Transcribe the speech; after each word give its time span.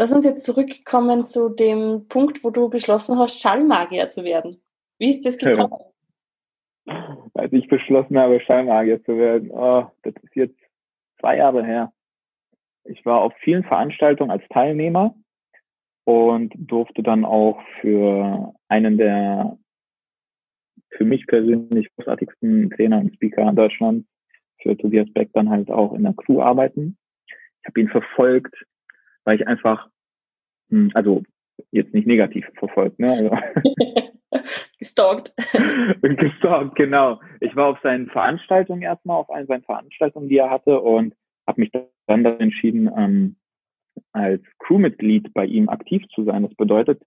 Lass 0.00 0.12
uns 0.12 0.24
jetzt 0.24 0.44
zurückkommen 0.44 1.24
zu 1.24 1.48
dem 1.48 2.06
Punkt, 2.08 2.44
wo 2.44 2.50
du 2.50 2.70
beschlossen 2.70 3.18
hast, 3.18 3.40
Schallmagier 3.40 4.08
zu 4.08 4.22
werden. 4.22 4.62
Wie 4.96 5.10
ist 5.10 5.26
das 5.26 5.38
gekommen? 5.38 5.74
Als 7.34 7.52
ich 7.52 7.66
beschlossen 7.66 8.16
habe, 8.16 8.40
Schallmagier 8.40 9.02
zu 9.02 9.18
werden, 9.18 9.50
oh, 9.50 9.90
das 10.04 10.14
ist 10.22 10.36
jetzt 10.36 10.58
zwei 11.20 11.38
Jahre 11.38 11.64
her. 11.64 11.92
Ich 12.84 13.04
war 13.04 13.22
auf 13.22 13.32
vielen 13.40 13.64
Veranstaltungen 13.64 14.30
als 14.30 14.46
Teilnehmer 14.50 15.16
und 16.04 16.54
durfte 16.56 17.02
dann 17.02 17.24
auch 17.24 17.60
für 17.80 18.54
einen 18.68 18.98
der 18.98 19.58
für 20.90 21.04
mich 21.04 21.26
persönlich 21.26 21.88
großartigsten 21.96 22.70
Trainer 22.70 23.00
und 23.00 23.14
Speaker 23.14 23.48
in 23.48 23.56
Deutschland, 23.56 24.06
für 24.62 24.76
Tobias 24.76 25.12
Beck, 25.12 25.30
dann 25.32 25.50
halt 25.50 25.72
auch 25.72 25.92
in 25.92 26.04
der 26.04 26.14
Crew 26.14 26.40
arbeiten. 26.40 26.96
Ich 27.26 27.66
habe 27.66 27.80
ihn 27.80 27.88
verfolgt, 27.88 28.54
weil 29.28 29.38
ich 29.38 29.46
einfach, 29.46 29.90
hm, 30.70 30.90
also 30.94 31.22
jetzt 31.70 31.92
nicht 31.92 32.06
negativ 32.06 32.46
verfolgt, 32.58 32.98
ne? 32.98 33.10
Also, 33.10 33.30
Gestalkt. 34.78 35.34
Gestalkt, 36.02 36.76
genau. 36.76 37.20
Ich 37.40 37.54
war 37.54 37.66
auf 37.66 37.78
seinen 37.82 38.08
Veranstaltungen 38.08 38.80
erstmal, 38.80 39.18
auf 39.18 39.28
allen 39.28 39.46
seinen 39.46 39.64
Veranstaltungen, 39.64 40.30
die 40.30 40.38
er 40.38 40.48
hatte 40.48 40.80
und 40.80 41.14
habe 41.46 41.60
mich 41.60 41.70
dann 42.06 42.24
entschieden, 42.24 42.90
ähm, 42.96 43.36
als 44.12 44.42
Crewmitglied 44.60 45.34
bei 45.34 45.44
ihm 45.44 45.68
aktiv 45.68 46.02
zu 46.14 46.24
sein. 46.24 46.44
Das 46.44 46.54
bedeutet, 46.54 47.02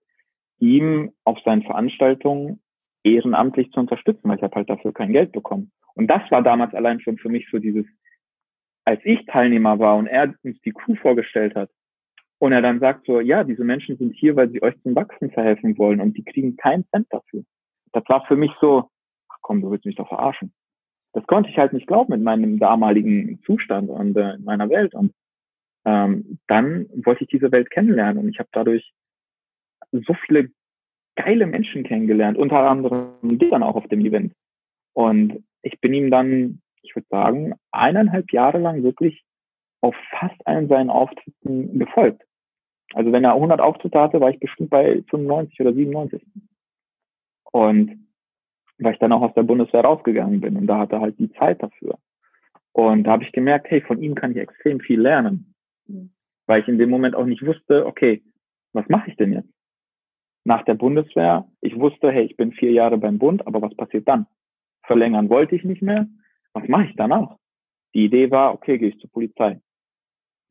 ihm 0.60 1.12
auf 1.24 1.40
seinen 1.44 1.64
Veranstaltungen 1.64 2.62
ehrenamtlich 3.02 3.72
zu 3.72 3.80
unterstützen, 3.80 4.30
weil 4.30 4.38
ich 4.38 4.44
habe 4.44 4.58
halt 4.58 4.70
dafür 4.70 4.94
kein 4.94 5.12
Geld 5.12 5.32
bekommen. 5.32 5.72
Und 5.96 6.06
das 6.06 6.22
war 6.30 6.44
damals 6.44 6.76
allein 6.76 7.00
schon 7.00 7.18
für 7.18 7.30
mich 7.30 7.48
so 7.50 7.58
dieses, 7.58 7.88
als 8.86 9.02
ich 9.06 9.26
Teilnehmer 9.26 9.80
war 9.80 9.96
und 9.96 10.06
er 10.06 10.36
uns 10.44 10.62
die 10.62 10.74
Crew 10.74 10.94
vorgestellt 10.94 11.56
hat 11.56 11.72
und 12.42 12.54
er 12.54 12.64
dann 12.64 12.80
sagt 12.80 13.06
so, 13.06 13.20
ja, 13.20 13.44
diese 13.44 13.64
Menschen 13.64 13.98
sind 13.98 14.16
hier, 14.16 14.36
weil 14.36 14.50
sie 14.50 14.64
euch 14.64 14.74
zum 14.82 14.96
Wachsen 14.96 15.30
verhelfen 15.30 15.78
wollen 15.78 16.02
und 16.02 16.18
die 16.18 16.24
kriegen 16.24 16.58
keinen 16.58 16.88
Cent 16.88 17.06
dafür. 17.12 17.44
Das 17.92 18.04
war 18.08 18.26
für 18.26 18.36
mich 18.36 18.52
so, 18.60 18.90
ach 19.30 19.38
komm, 19.42 19.62
du 19.62 19.70
willst 19.70 19.86
mich 19.86 19.96
doch 19.96 20.08
verarschen. 20.08 20.52
Das 21.14 21.24
konnte 21.28 21.52
ich 21.52 21.58
halt 21.60 21.72
nicht 21.72 21.86
glauben 21.86 22.14
in 22.14 22.24
meinem 22.24 22.58
damaligen 22.58 23.44
Zustand 23.44 23.92
und 23.92 24.18
äh, 24.18 24.34
in 24.34 24.44
meiner 24.44 24.68
Welt. 24.72 24.96
Und 24.96 25.14
ähm, 25.86 26.40
dann 26.48 26.88
wollte 27.06 27.26
ich 27.26 27.30
diese 27.30 27.52
Welt 27.52 27.70
kennenlernen 27.70 28.24
und 28.24 28.30
ich 28.30 28.40
habe 28.40 28.50
dadurch 28.54 28.92
so 29.92 30.16
viele 30.26 30.50
geile 31.16 31.46
Menschen 31.46 31.84
kennengelernt, 31.84 32.40
unter 32.40 32.68
anderem 32.68 33.12
die 33.22 33.52
dann 33.52 33.62
auch 33.62 33.76
auf 33.76 33.88
dem 33.88 34.04
Event. 34.04 34.34
Und 34.94 35.44
ich 35.62 35.80
bin 35.80 35.94
ihm 35.94 36.10
dann, 36.10 36.60
ich 36.82 36.96
würde 36.96 37.08
sagen, 37.08 37.54
eineinhalb 37.72 38.32
Jahre 38.32 38.58
lang 38.58 38.82
wirklich 38.82 39.24
auf 39.82 39.96
fast 40.10 40.48
allen 40.48 40.70
seinen 40.70 40.90
Auftritten 40.90 41.78
gefolgt. 41.78 42.24
Also 42.94 43.12
wenn 43.12 43.24
er 43.24 43.34
100 43.34 43.62
Auftritte 43.62 44.00
hatte, 44.00 44.20
war 44.20 44.30
ich 44.30 44.40
bestimmt 44.40 44.70
bei 44.70 45.04
95 45.10 45.60
oder 45.62 45.74
97. 45.74 46.26
Und 47.52 48.08
weil 48.78 48.94
ich 48.94 49.00
dann 49.00 49.12
auch 49.12 49.22
aus 49.22 49.34
der 49.36 49.44
Bundeswehr 49.44 49.82
rausgegangen 49.82 50.42
bin 50.42 50.58
und 50.58 50.68
da 50.68 50.80
hatte 50.80 51.00
halt 51.00 51.20
die 51.20 51.32
Zeit 51.34 51.62
dafür. 51.62 51.98
Und 52.74 53.04
da 53.04 53.12
habe 53.12 53.24
ich 53.24 53.32
gemerkt, 53.32 53.70
hey, 53.70 53.82
von 53.82 54.02
ihm 54.02 54.16
kann 54.16 54.32
ich 54.32 54.38
extrem 54.38 54.80
viel 54.80 55.00
lernen. 55.00 55.54
Mhm. 55.88 56.12
Weil 56.48 56.62
ich 56.62 56.68
in 56.68 56.80
dem 56.80 56.90
Moment 56.90 57.16
auch 57.16 57.26
nicht 57.26 57.46
wusste, 57.46 57.86
okay, 57.86 58.24
was 58.74 58.88
mache 58.90 59.10
ich 59.10 59.18
denn 59.18 59.34
jetzt? 59.34 59.50
Nach 60.44 60.64
der 60.66 60.74
Bundeswehr, 60.74 61.48
ich 61.62 61.78
wusste, 61.80 62.12
hey, 62.12 62.26
ich 62.26 62.36
bin 62.36 62.52
vier 62.54 62.72
Jahre 62.72 62.98
beim 62.98 63.20
Bund, 63.20 63.46
aber 63.46 63.62
was 63.62 63.76
passiert 63.76 64.08
dann? 64.08 64.26
Verlängern 64.84 65.30
wollte 65.30 65.56
ich 65.56 65.64
nicht 65.64 65.82
mehr. 65.82 66.08
Was 66.54 66.68
mache 66.68 66.86
ich 66.86 66.96
danach? 66.96 67.38
Die 67.94 68.06
Idee 68.06 68.32
war, 68.32 68.54
okay, 68.54 68.78
gehe 68.78 68.90
ich 68.90 69.00
zur 69.00 69.12
Polizei. 69.12 69.60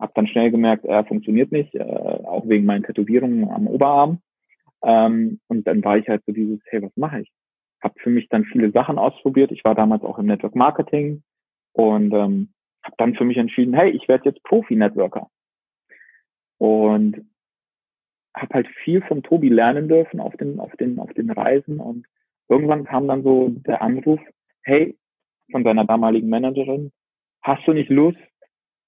Hab 0.01 0.15
dann 0.15 0.27
schnell 0.27 0.51
gemerkt, 0.51 0.85
er 0.85 1.05
funktioniert 1.05 1.53
nicht, 1.53 1.75
äh, 1.75 1.83
auch 1.83 2.49
wegen 2.49 2.65
meinen 2.65 2.85
Tätowierungen 2.85 3.51
am 3.51 3.67
Oberarm. 3.67 4.21
Ähm, 4.83 5.41
und 5.49 5.67
dann 5.67 5.85
war 5.85 5.99
ich 5.99 6.09
halt 6.09 6.23
so 6.27 6.33
dieses, 6.33 6.61
hey, 6.67 6.83
was 6.83 6.97
mache 6.97 7.21
ich? 7.21 7.31
Hab 7.83 7.99
für 8.01 8.11
mich 8.11 8.29
dann 8.29 8.45
viele 8.45 8.71
Sachen 8.71 8.99
ausprobiert. 8.99 9.53
Ich 9.53 9.65
war 9.65 9.75
damals 9.75 10.03
auch 10.03 10.19
im 10.19 10.27
Network 10.27 10.55
Marketing 10.55 11.23
und 11.73 12.13
ähm, 12.13 12.53
habe 12.83 12.95
dann 12.97 13.15
für 13.15 13.25
mich 13.25 13.37
entschieden, 13.37 13.75
hey, 13.75 13.91
ich 13.91 14.09
werde 14.09 14.31
jetzt 14.31 14.43
Profi-Networker. 14.45 15.29
Und 16.59 17.27
habe 18.35 18.55
halt 18.55 18.69
viel 18.85 19.03
von 19.03 19.23
Tobi 19.23 19.49
lernen 19.49 19.89
dürfen 19.89 20.21
auf 20.21 20.37
den, 20.37 20.61
auf 20.61 20.75
den, 20.77 20.99
auf 20.99 21.13
den 21.15 21.31
Reisen 21.31 21.81
und 21.81 22.07
irgendwann 22.49 22.85
kam 22.85 23.09
dann 23.09 23.23
so 23.23 23.49
der 23.49 23.83
Anruf, 23.83 24.21
hey, 24.63 24.97
von 25.51 25.65
seiner 25.65 25.85
damaligen 25.85 26.29
Managerin, 26.29 26.93
hast 27.43 27.67
du 27.67 27.73
nicht 27.73 27.91
Lust, 27.91 28.19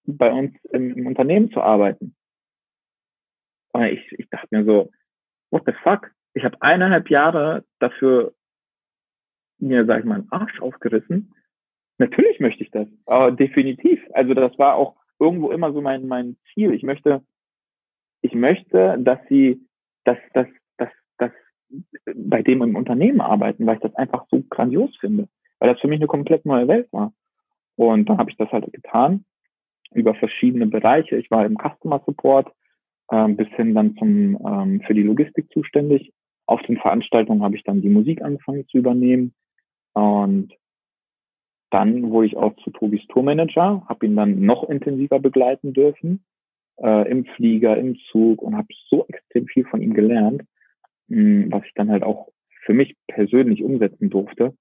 bei 0.05 0.31
uns 0.33 0.55
im, 0.73 0.97
im 0.97 1.07
Unternehmen 1.07 1.51
zu 1.51 1.61
arbeiten? 1.61 2.15
Und 3.73 3.85
ich, 3.85 4.13
ich 4.13 4.29
dachte 4.31 4.49
mir 4.51 4.65
so, 4.65 4.91
what 5.51 5.63
the 5.67 5.73
fuck? 5.83 6.11
Ich 6.35 6.45
habe 6.45 6.61
eineinhalb 6.61 7.11
Jahre 7.11 7.65
dafür 7.79 8.35
mir, 9.59 9.87
sag 9.87 10.01
ich 10.01 10.05
mal, 10.05 10.17
einen 10.17 10.33
Arsch 10.33 10.61
aufgerissen. 10.61 11.35
Natürlich 11.99 12.41
möchte 12.41 12.65
ich 12.65 12.71
das, 12.71 12.89
aber 13.07 13.31
definitiv. 13.33 14.01
Also 14.13 14.35
das 14.35 14.59
war 14.59 14.75
auch 14.75 14.97
irgendwo 15.19 15.51
immer 15.51 15.73
so 15.73 15.81
mein, 15.81 16.09
mein 16.09 16.37
Ziel. 16.53 16.73
Ich 16.73 16.83
möchte, 16.83 17.23
ich 18.23 18.35
möchte, 18.35 18.99
dass 18.99 19.21
sie, 19.29 19.67
dass, 20.05 20.19
dass, 20.35 20.49
dass, 20.79 20.91
dass 21.19 21.33
bei 22.15 22.43
dem 22.43 22.63
im 22.63 22.77
Unternehmen 22.77 23.21
arbeiten, 23.21 23.67
weil 23.67 23.77
ich 23.77 23.83
das 23.83 23.95
einfach 23.95 24.27
so 24.31 24.43
grandios 24.51 24.97
finde, 24.99 25.29
weil 25.59 25.73
das 25.73 25.81
für 25.81 25.89
mich 25.89 26.01
eine 26.01 26.09
komplett 26.09 26.45
neue 26.45 26.67
Welt 26.67 26.93
war. 26.93 27.13
Und 27.77 28.09
dann 28.09 28.19
habe 28.19 28.31
ich 28.31 28.37
das 28.37 28.51
halt 28.51 28.71
getan 28.73 29.25
über 29.95 30.15
verschiedene 30.15 30.67
Bereiche. 30.67 31.17
Ich 31.17 31.31
war 31.31 31.45
im 31.45 31.57
Customer 31.57 32.03
Support 32.05 32.53
ähm, 33.11 33.37
bis 33.37 33.49
hin 33.49 33.75
dann 33.75 33.97
zum 33.97 34.39
ähm, 34.47 34.81
für 34.87 34.95
die 34.95 35.03
Logistik 35.03 35.51
zuständig. 35.53 36.13
Auf 36.47 36.63
den 36.63 36.77
Veranstaltungen 36.77 37.43
habe 37.43 37.57
ich 37.57 37.65
dann 37.65 37.83
die 37.83 37.89
Musik 37.89 38.23
angefangen 38.23 38.67
zu 38.69 38.79
übernehmen 38.79 39.35
und 39.95 40.53
dann 41.71 42.11
wurde 42.11 42.27
ich 42.27 42.37
auch 42.37 42.55
zu 42.57 42.71
Tobis 42.71 43.01
Tourmanager, 43.09 43.83
habe 43.89 44.05
ihn 44.05 44.15
dann 44.15 44.41
noch 44.41 44.69
intensiver 44.69 45.19
begleiten 45.19 45.73
dürfen 45.73 46.23
äh, 46.83 47.11
im 47.11 47.25
Flieger, 47.25 47.79
im 47.79 47.97
Zug 48.11 48.43
und 48.43 48.57
habe 48.57 48.69
so 48.91 49.07
extrem 49.09 49.47
viel 49.47 49.65
von 49.65 49.81
ihm 49.81 49.95
gelernt, 49.95 50.43
mh, 51.09 51.17
hm, 51.17 51.53
was 51.53 51.65
ich 51.65 51.73
dann 51.75 51.91
halt 51.91 52.03
auch 52.03 52.29
für 52.65 52.75
mich 52.75 52.95
persönlich 53.09 53.63
umsetzen 53.63 54.11
durfte. 54.11 54.55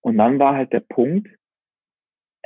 Und 0.00 0.18
dann 0.18 0.38
war 0.38 0.54
halt 0.54 0.72
der 0.72 0.80
Punkt, 0.80 1.28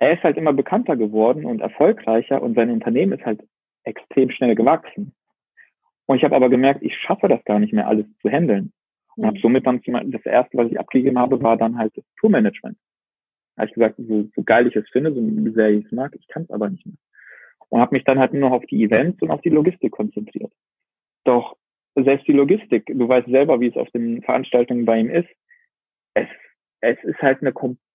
er 0.01 0.15
ist 0.15 0.23
halt 0.23 0.39
immer 0.39 0.55
bekannter 0.55 0.97
geworden 0.97 1.45
und 1.45 1.61
erfolgreicher 1.61 2.43
und 2.43 2.55
sein 2.55 2.71
Unternehmen 2.71 3.13
ist 3.13 3.25
halt 3.25 3.43
extrem 3.85 4.31
schnell 4.31 4.55
gewachsen. 4.55 5.15
Und 6.07 6.17
ich 6.17 6.25
habe 6.25 6.35
aber 6.35 6.49
gemerkt, 6.49 6.83
ich 6.83 6.97
schaffe 6.97 7.29
das 7.29 7.45
gar 7.45 7.59
nicht 7.59 7.75
mehr 7.75 7.87
alles 7.87 8.07
zu 8.21 8.31
handeln. 8.31 8.73
Und 9.17 9.27
habe 9.27 9.37
mhm. 9.37 9.43
somit 9.43 9.67
dann 9.67 9.83
zum, 9.83 10.11
das 10.11 10.25
erste, 10.25 10.57
was 10.57 10.71
ich 10.71 10.81
abgegeben 10.81 11.19
habe, 11.19 11.43
war 11.43 11.59
dann 11.59 11.77
halt 11.77 11.95
das 11.97 12.05
Tourmanagement. 12.19 12.79
Da 13.55 13.63
habe 13.63 13.69
ich 13.69 13.75
gesagt, 13.75 13.97
so, 13.99 14.27
so 14.35 14.43
geil 14.43 14.67
ich 14.67 14.75
es 14.75 14.89
finde, 14.89 15.13
so 15.13 15.53
sehr 15.53 15.71
ich 15.71 15.85
es 15.85 15.93
mag, 15.93 16.17
ich 16.19 16.27
kann 16.29 16.45
es 16.45 16.51
aber 16.51 16.71
nicht 16.71 16.87
mehr. 16.87 16.97
Und 17.69 17.81
habe 17.81 17.95
mich 17.95 18.05
dann 18.05 18.19
halt 18.19 18.33
nur 18.33 18.49
noch 18.49 18.57
auf 18.57 18.67
die 18.67 18.83
Events 18.83 19.21
und 19.21 19.31
auf 19.31 19.43
die 19.43 19.51
Logistik 19.51 19.93
konzentriert. 19.93 20.53
Doch 21.25 21.57
selbst 21.95 22.27
die 22.27 22.33
Logistik, 22.33 22.87
du 22.87 23.07
weißt 23.07 23.29
selber, 23.29 23.61
wie 23.61 23.69
es 23.69 23.77
auf 23.77 23.91
den 23.91 24.23
Veranstaltungen 24.23 24.87
bei 24.87 24.99
ihm 24.99 25.11
ist, 25.11 25.29
es, 26.15 26.27
es 26.81 26.97
ist 27.05 27.21
halt 27.21 27.43
eine 27.43 27.53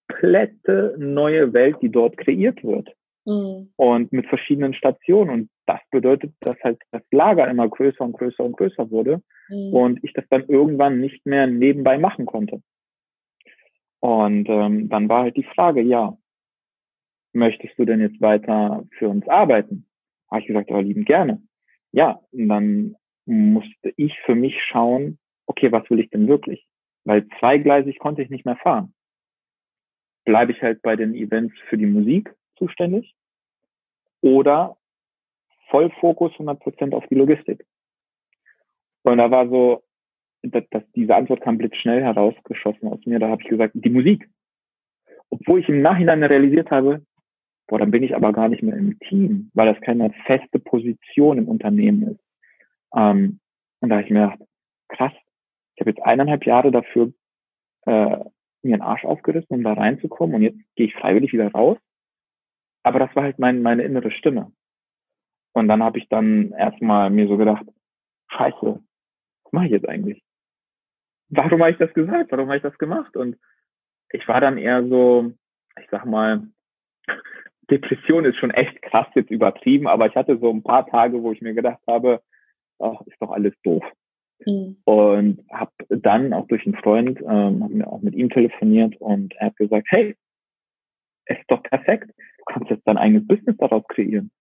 komplette 0.08 0.96
neue 0.98 1.54
Welt, 1.54 1.78
die 1.82 1.90
dort 1.90 2.18
kreiert 2.18 2.64
wird. 2.64 2.90
Mhm. 3.26 3.72
Und 3.76 4.14
mit 4.14 4.28
verschiedenen 4.28 4.74
Stationen. 4.74 5.30
Und 5.30 5.50
das 5.66 5.80
bedeutet, 5.92 6.34
dass 6.42 6.58
halt 6.64 6.80
das 6.92 7.02
Lager 7.12 7.48
immer 7.50 7.68
größer 7.68 8.02
und 8.02 8.14
größer 8.14 8.44
und 8.44 8.58
größer 8.58 8.90
wurde. 8.92 9.22
Mhm. 9.50 9.74
Und 9.74 10.04
ich 10.04 10.14
das 10.14 10.26
dann 10.30 10.46
irgendwann 10.48 11.00
nicht 11.00 11.26
mehr 11.26 11.48
nebenbei 11.48 11.98
machen 11.98 12.26
konnte. 12.26 12.62
Und 14.00 14.48
ähm, 14.50 14.90
dann 14.90 15.10
war 15.10 15.24
halt 15.24 15.38
die 15.38 15.48
Frage, 15.56 15.82
ja, 15.82 16.16
möchtest 17.34 17.78
du 17.80 17.86
denn 17.86 18.02
jetzt 18.02 18.22
weiter 18.22 18.86
für 18.98 19.10
uns 19.10 19.28
arbeiten? 19.28 19.88
Habe 20.30 20.42
ich 20.42 20.48
gesagt, 20.48 20.70
aber 20.70 20.84
lieben 20.84 21.06
gerne. 21.06 21.42
Ja, 21.92 22.20
und 22.32 22.50
dann 22.50 22.96
musste 23.26 23.94
ich 23.98 24.14
für 24.26 24.36
mich 24.36 24.62
schauen, 24.64 25.18
okay, 25.48 25.72
was 25.72 25.90
will 25.90 26.00
ich 26.00 26.10
denn 26.12 26.28
wirklich? 26.28 26.68
Weil 27.06 27.28
zweigleisig 27.40 27.98
konnte 27.98 28.22
ich 28.22 28.30
nicht 28.30 28.46
mehr 28.46 28.58
fahren 28.58 28.95
bleibe 30.26 30.52
ich 30.52 30.62
halt 30.62 30.82
bei 30.82 30.96
den 30.96 31.14
Events 31.14 31.56
für 31.70 31.78
die 31.78 31.86
Musik 31.86 32.34
zuständig 32.58 33.16
oder 34.22 34.78
Vollfokus 35.70 36.32
100% 36.34 36.94
auf 36.94 37.06
die 37.08 37.16
Logistik. 37.16 37.66
Und 39.04 39.20
da 39.20 39.30
war 39.30 39.48
so, 39.50 39.84
dass, 40.42 40.64
dass 40.72 40.84
diese 40.96 41.16
Antwort 41.16 41.42
kam 41.42 41.58
blitzschnell 41.58 42.02
herausgeschossen 42.02 42.88
aus 42.88 43.06
mir. 43.06 43.20
Da 43.20 43.30
habe 43.30 43.42
ich 43.42 43.48
gesagt, 43.48 43.74
die 43.76 43.90
Musik. 43.90 44.28
Obwohl 45.30 45.60
ich 45.60 45.70
im 45.70 45.82
Nachhinein 45.82 46.24
realisiert 46.24 46.72
habe, 46.72 47.06
boah, 47.68 47.80
dann 47.80 47.92
bin 47.92 48.04
ich 48.04 48.16
aber 48.16 48.32
gar 48.32 48.50
nicht 48.50 48.64
mehr 48.64 48.76
im 48.76 48.98
Team, 49.00 49.52
weil 49.54 49.74
das 49.74 49.82
keine 49.82 50.12
feste 50.26 50.60
Position 50.60 51.38
im 51.38 51.48
Unternehmen 51.48 52.04
ist. 52.14 52.20
Ähm, 52.96 53.40
und 53.82 53.90
da 53.90 53.98
habe 53.98 54.06
ich 54.06 54.12
mir 54.12 54.32
gedacht, 54.32 54.50
krass, 54.90 55.14
ich 55.76 55.82
habe 55.82 55.92
jetzt 55.92 56.04
eineinhalb 56.04 56.46
Jahre 56.46 56.72
dafür 56.72 57.14
äh, 57.86 58.18
mir 58.66 58.74
einen 58.74 58.82
Arsch 58.82 59.06
aufgerissen, 59.06 59.56
um 59.56 59.64
da 59.64 59.74
reinzukommen 59.74 60.36
und 60.36 60.42
jetzt 60.42 60.60
gehe 60.76 60.88
ich 60.88 60.96
freiwillig 60.96 61.34
wieder 61.34 61.52
raus. 61.52 61.78
Aber 62.84 63.00
das 63.00 63.16
war 63.16 63.24
halt 63.24 63.40
mein, 63.40 63.62
meine 63.62 63.84
innere 63.84 64.12
Stimme. 64.12 64.52
Und 65.54 65.68
dann 65.68 65.82
habe 65.82 65.98
ich 65.98 66.10
dann 66.10 66.52
erstmal 66.52 67.10
mir 67.10 67.28
so 67.28 67.38
gedacht, 67.38 67.66
scheiße, 68.30 68.84
was 69.44 69.54
mache 69.54 69.66
ich 69.66 69.72
jetzt 69.72 69.88
eigentlich? 69.88 70.22
Warum 71.30 71.62
habe 71.62 71.72
ich 71.72 71.78
das 71.78 71.94
gesagt? 71.94 72.32
Warum 72.32 72.48
habe 72.48 72.58
ich 72.58 72.64
das 72.64 72.78
gemacht? 72.78 73.16
Und 73.16 73.38
ich 74.12 74.28
war 74.28 74.42
dann 74.42 74.58
eher 74.58 74.86
so, 74.88 75.34
ich 75.82 75.88
sag 75.90 76.06
mal, 76.06 76.48
Depression 77.72 78.26
ist 78.26 78.38
schon 78.38 78.52
echt 78.52 78.82
krass 78.82 79.08
jetzt 79.16 79.32
übertrieben, 79.32 79.88
aber 79.88 80.08
ich 80.08 80.16
hatte 80.16 80.38
so 80.38 80.52
ein 80.52 80.62
paar 80.62 80.86
Tage, 80.86 81.24
wo 81.24 81.32
ich 81.32 81.42
mir 81.42 81.54
gedacht 81.54 81.82
habe, 81.88 82.22
ach, 82.80 83.02
ist 83.08 83.20
doch 83.20 83.32
alles 83.32 83.54
doof. 83.64 83.84
Mhm. 84.46 84.78
Und 84.84 85.44
habe 85.52 85.72
dann 85.90 86.34
auch 86.34 86.48
durch 86.48 86.66
einen 86.66 86.76
Freund, 86.76 87.20
ähm, 87.22 87.64
habe 87.64 87.74
mir 87.74 87.88
auch 87.88 88.02
mit 88.02 88.16
ihm 88.16 88.30
telefoniert 88.30 88.96
und 88.98 89.34
er 89.36 89.48
hat 89.48 89.58
gesagt, 89.58 89.88
hey, 89.90 90.16
es 91.26 91.40
ist 91.40 91.50
doch 91.50 91.64
perfekt, 91.64 92.12
du 92.18 92.44
kannst 92.46 92.70
jetzt 92.70 92.88
dein 92.88 92.98
eigenes 92.98 93.28
Business 93.28 93.58
daraus 93.58 93.84
kreieren. 93.88 94.32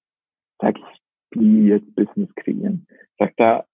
Sag 0.61 0.77
ich, 0.79 1.01
wie 1.41 1.69
jetzt 1.69 1.95
Business 1.95 2.35
kreieren? 2.37 2.87
Sagt 3.19 3.39
er, 3.39 3.67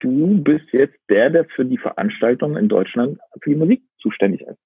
du 0.00 0.42
bist 0.42 0.66
jetzt 0.72 0.98
der, 1.08 1.30
der 1.30 1.44
für 1.46 1.64
die 1.64 1.78
Veranstaltung 1.78 2.56
in 2.56 2.68
Deutschland 2.68 3.18
für 3.42 3.50
die 3.50 3.56
Musik 3.56 3.82
zuständig 3.98 4.42
ist. 4.42 4.58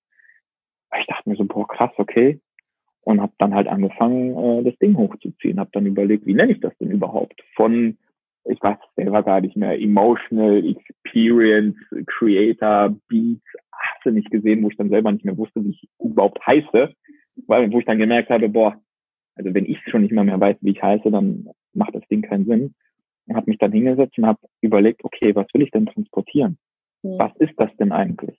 Ich 0.99 1.07
dachte 1.07 1.29
mir 1.29 1.37
so, 1.37 1.45
boah, 1.45 1.67
krass, 1.69 1.93
okay. 1.97 2.41
Und 3.03 3.21
habe 3.21 3.33
dann 3.39 3.55
halt 3.55 3.69
angefangen, 3.69 4.37
äh, 4.37 4.71
das 4.71 4.79
Ding 4.79 4.97
hochzuziehen. 4.97 5.61
Habe 5.61 5.71
dann 5.73 5.87
überlegt, 5.87 6.27
wie 6.27 6.35
nenne 6.35 6.53
ich 6.53 6.61
das 6.61 6.77
denn 6.79 6.91
überhaupt? 6.91 7.43
Von, 7.55 7.99
ich 8.49 8.63
weiß 8.63 8.79
selber 8.97 9.23
gar 9.23 9.41
nicht 9.41 9.57
mehr, 9.57 9.81
Emotional 9.81 10.63
Experience 10.65 11.77
Creator 12.07 12.97
Beats, 13.09 13.45
hast 13.73 14.05
du 14.05 14.11
nicht 14.11 14.31
gesehen, 14.31 14.63
wo 14.63 14.69
ich 14.69 14.77
dann 14.77 14.91
selber 14.91 15.13
nicht 15.13 15.25
mehr 15.25 15.37
wusste, 15.37 15.65
wie 15.65 15.71
ich 15.71 15.89
überhaupt 16.01 16.45
heiße. 16.47 16.93
Weil, 17.47 17.73
wo 17.73 17.79
ich 17.79 17.85
dann 17.87 17.99
gemerkt 17.99 18.31
habe, 18.31 18.49
boah, 18.49 18.81
also 19.37 19.55
wenn 19.55 19.67
ich 19.67 19.79
schon 19.87 20.03
nicht 20.03 20.13
mehr, 20.13 20.25
mehr 20.25 20.41
weiß, 20.41 20.57
wie 20.61 20.73
ich 20.73 20.83
heiße, 20.83 21.11
dann 21.11 21.49
macht 21.73 21.95
das 21.95 22.07
Ding 22.09 22.23
keinen 22.23 22.47
Sinn. 22.47 22.75
Und 23.27 23.37
habe 23.37 23.51
mich 23.51 23.59
dann 23.59 23.73
hingesetzt 23.73 24.19
und 24.19 24.27
habe 24.27 24.41
überlegt, 24.61 25.05
okay, 25.05 25.35
was 25.35 25.47
will 25.53 25.63
ich 25.63 25.71
denn 25.71 25.87
transportieren? 25.87 26.59
Mhm. 27.03 27.19
Was 27.19 27.37
ist 27.37 27.53
das 27.57 27.71
denn 27.77 27.93
eigentlich? 27.93 28.39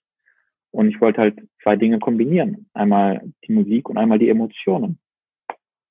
Und 0.71 0.89
ich 0.89 0.99
wollte 0.99 1.21
halt 1.21 1.39
zwei 1.63 1.75
Dinge 1.75 1.99
kombinieren. 1.99 2.69
Einmal 2.73 3.21
die 3.47 3.53
Musik 3.53 3.89
und 3.89 3.97
einmal 3.97 4.19
die 4.19 4.29
Emotionen. 4.29 4.99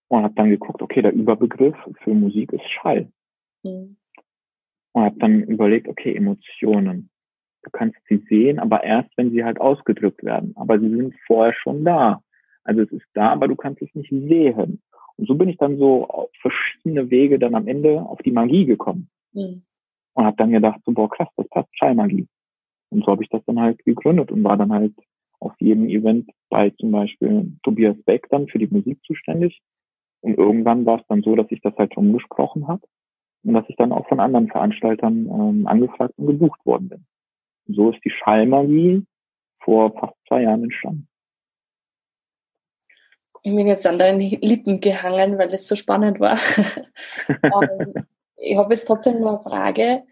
Und 0.09 0.23
habe 0.23 0.35
dann 0.35 0.51
geguckt, 0.51 0.83
okay, 0.83 1.03
der 1.03 1.13
Überbegriff 1.13 1.77
für 2.03 2.15
Musik 2.15 2.53
ist 2.53 2.69
Schall. 2.71 3.11
Mhm. 3.63 3.97
Und 4.93 5.03
habe 5.05 5.19
dann 5.19 5.43
überlegt, 5.43 5.89
okay, 5.89 6.15
Emotionen. 6.15 7.11
Du 7.63 7.71
kannst 7.71 7.99
sie 8.09 8.25
sehen, 8.29 8.59
aber 8.59 8.85
erst, 8.85 9.11
wenn 9.17 9.31
sie 9.31 9.45
halt 9.45 9.61
ausgedrückt 9.61 10.23
werden. 10.23 10.53
Aber 10.57 10.79
sie 10.79 10.89
sind 10.89 11.15
vorher 11.27 11.55
schon 11.55 11.85
da. 11.85 12.23
Also 12.65 12.83
es 12.83 12.93
ist 12.93 13.07
da, 13.15 13.31
aber 13.31 13.49
du 13.49 13.57
kannst 13.57 13.83
es 13.83 13.95
nicht 13.95 14.11
sehen. 14.11 14.83
Und 15.17 15.27
so 15.27 15.35
bin 15.35 15.49
ich 15.49 15.59
dann 15.59 15.79
so 15.79 16.07
auf 16.07 16.31
verschiedene 16.41 17.11
Wege 17.11 17.39
dann 17.39 17.55
am 17.55 17.67
Ende 17.67 18.03
auf 18.03 18.21
die 18.23 18.31
Magie 18.31 18.65
gekommen. 18.65 19.11
Mhm. 19.33 19.63
Und 20.15 20.25
habe 20.25 20.37
dann 20.37 20.53
gedacht, 20.53 20.81
so, 20.85 20.93
boah, 20.93 21.11
krass, 21.11 21.29
das 21.37 21.49
passt, 21.49 21.69
Schallmagie. 21.77 22.29
Und 22.91 23.05
so 23.05 23.11
habe 23.13 23.23
ich 23.23 23.29
das 23.29 23.45
dann 23.45 23.61
halt 23.61 23.85
gegründet 23.85 24.31
und 24.31 24.45
war 24.45 24.57
dann 24.57 24.73
halt 24.73 24.95
auf 25.41 25.53
jedem 25.59 25.89
Event 25.89 26.31
bei 26.49 26.71
zum 26.71 26.91
Beispiel 26.91 27.53
Tobias 27.63 27.97
Beck 28.05 28.29
dann 28.31 28.49
für 28.49 28.59
die 28.59 28.69
Musik 28.69 28.99
zuständig. 29.05 29.61
Und 30.21 30.39
irgendwann 30.39 30.87
war 30.87 31.01
es 31.01 31.07
dann 31.09 31.23
so, 31.23 31.37
dass 31.37 31.51
ich 31.51 31.61
das 31.61 31.77
halt 31.77 31.97
umgesprochen 31.97 32.67
habe 32.67 32.83
und 33.45 33.55
dass 33.55 33.65
ich 33.69 33.77
dann 33.77 33.93
auch 33.93 34.09
von 34.09 34.21
anderen 34.21 34.49
Veranstaltern 34.49 35.27
ähm, 35.27 35.67
angefragt 35.67 36.15
und 36.17 36.27
gebucht 36.27 36.65
worden 36.65 36.89
bin. 36.89 37.07
Und 37.67 37.75
so 37.75 37.91
ist 37.91 38.05
die 38.05 38.11
Schallmagie 38.11 39.05
vor 39.61 39.93
fast 39.99 40.15
zwei 40.27 40.43
Jahren 40.43 40.65
entstanden. 40.65 41.09
Ich 43.43 43.55
bin 43.55 43.67
jetzt 43.67 43.87
an 43.87 43.99
deinen 43.99 44.21
Lippen 44.21 44.81
gehangen, 44.81 45.39
weil 45.39 45.53
es 45.55 45.69
so 45.69 45.77
spannend 45.77 46.21
war. 46.21 46.39
ähm, 47.29 48.07
ich 48.37 48.57
habe 48.57 48.75
jetzt 48.75 48.87
trotzdem 48.87 49.21
noch 49.21 49.35
eine 49.35 49.41
Frage. 49.41 50.03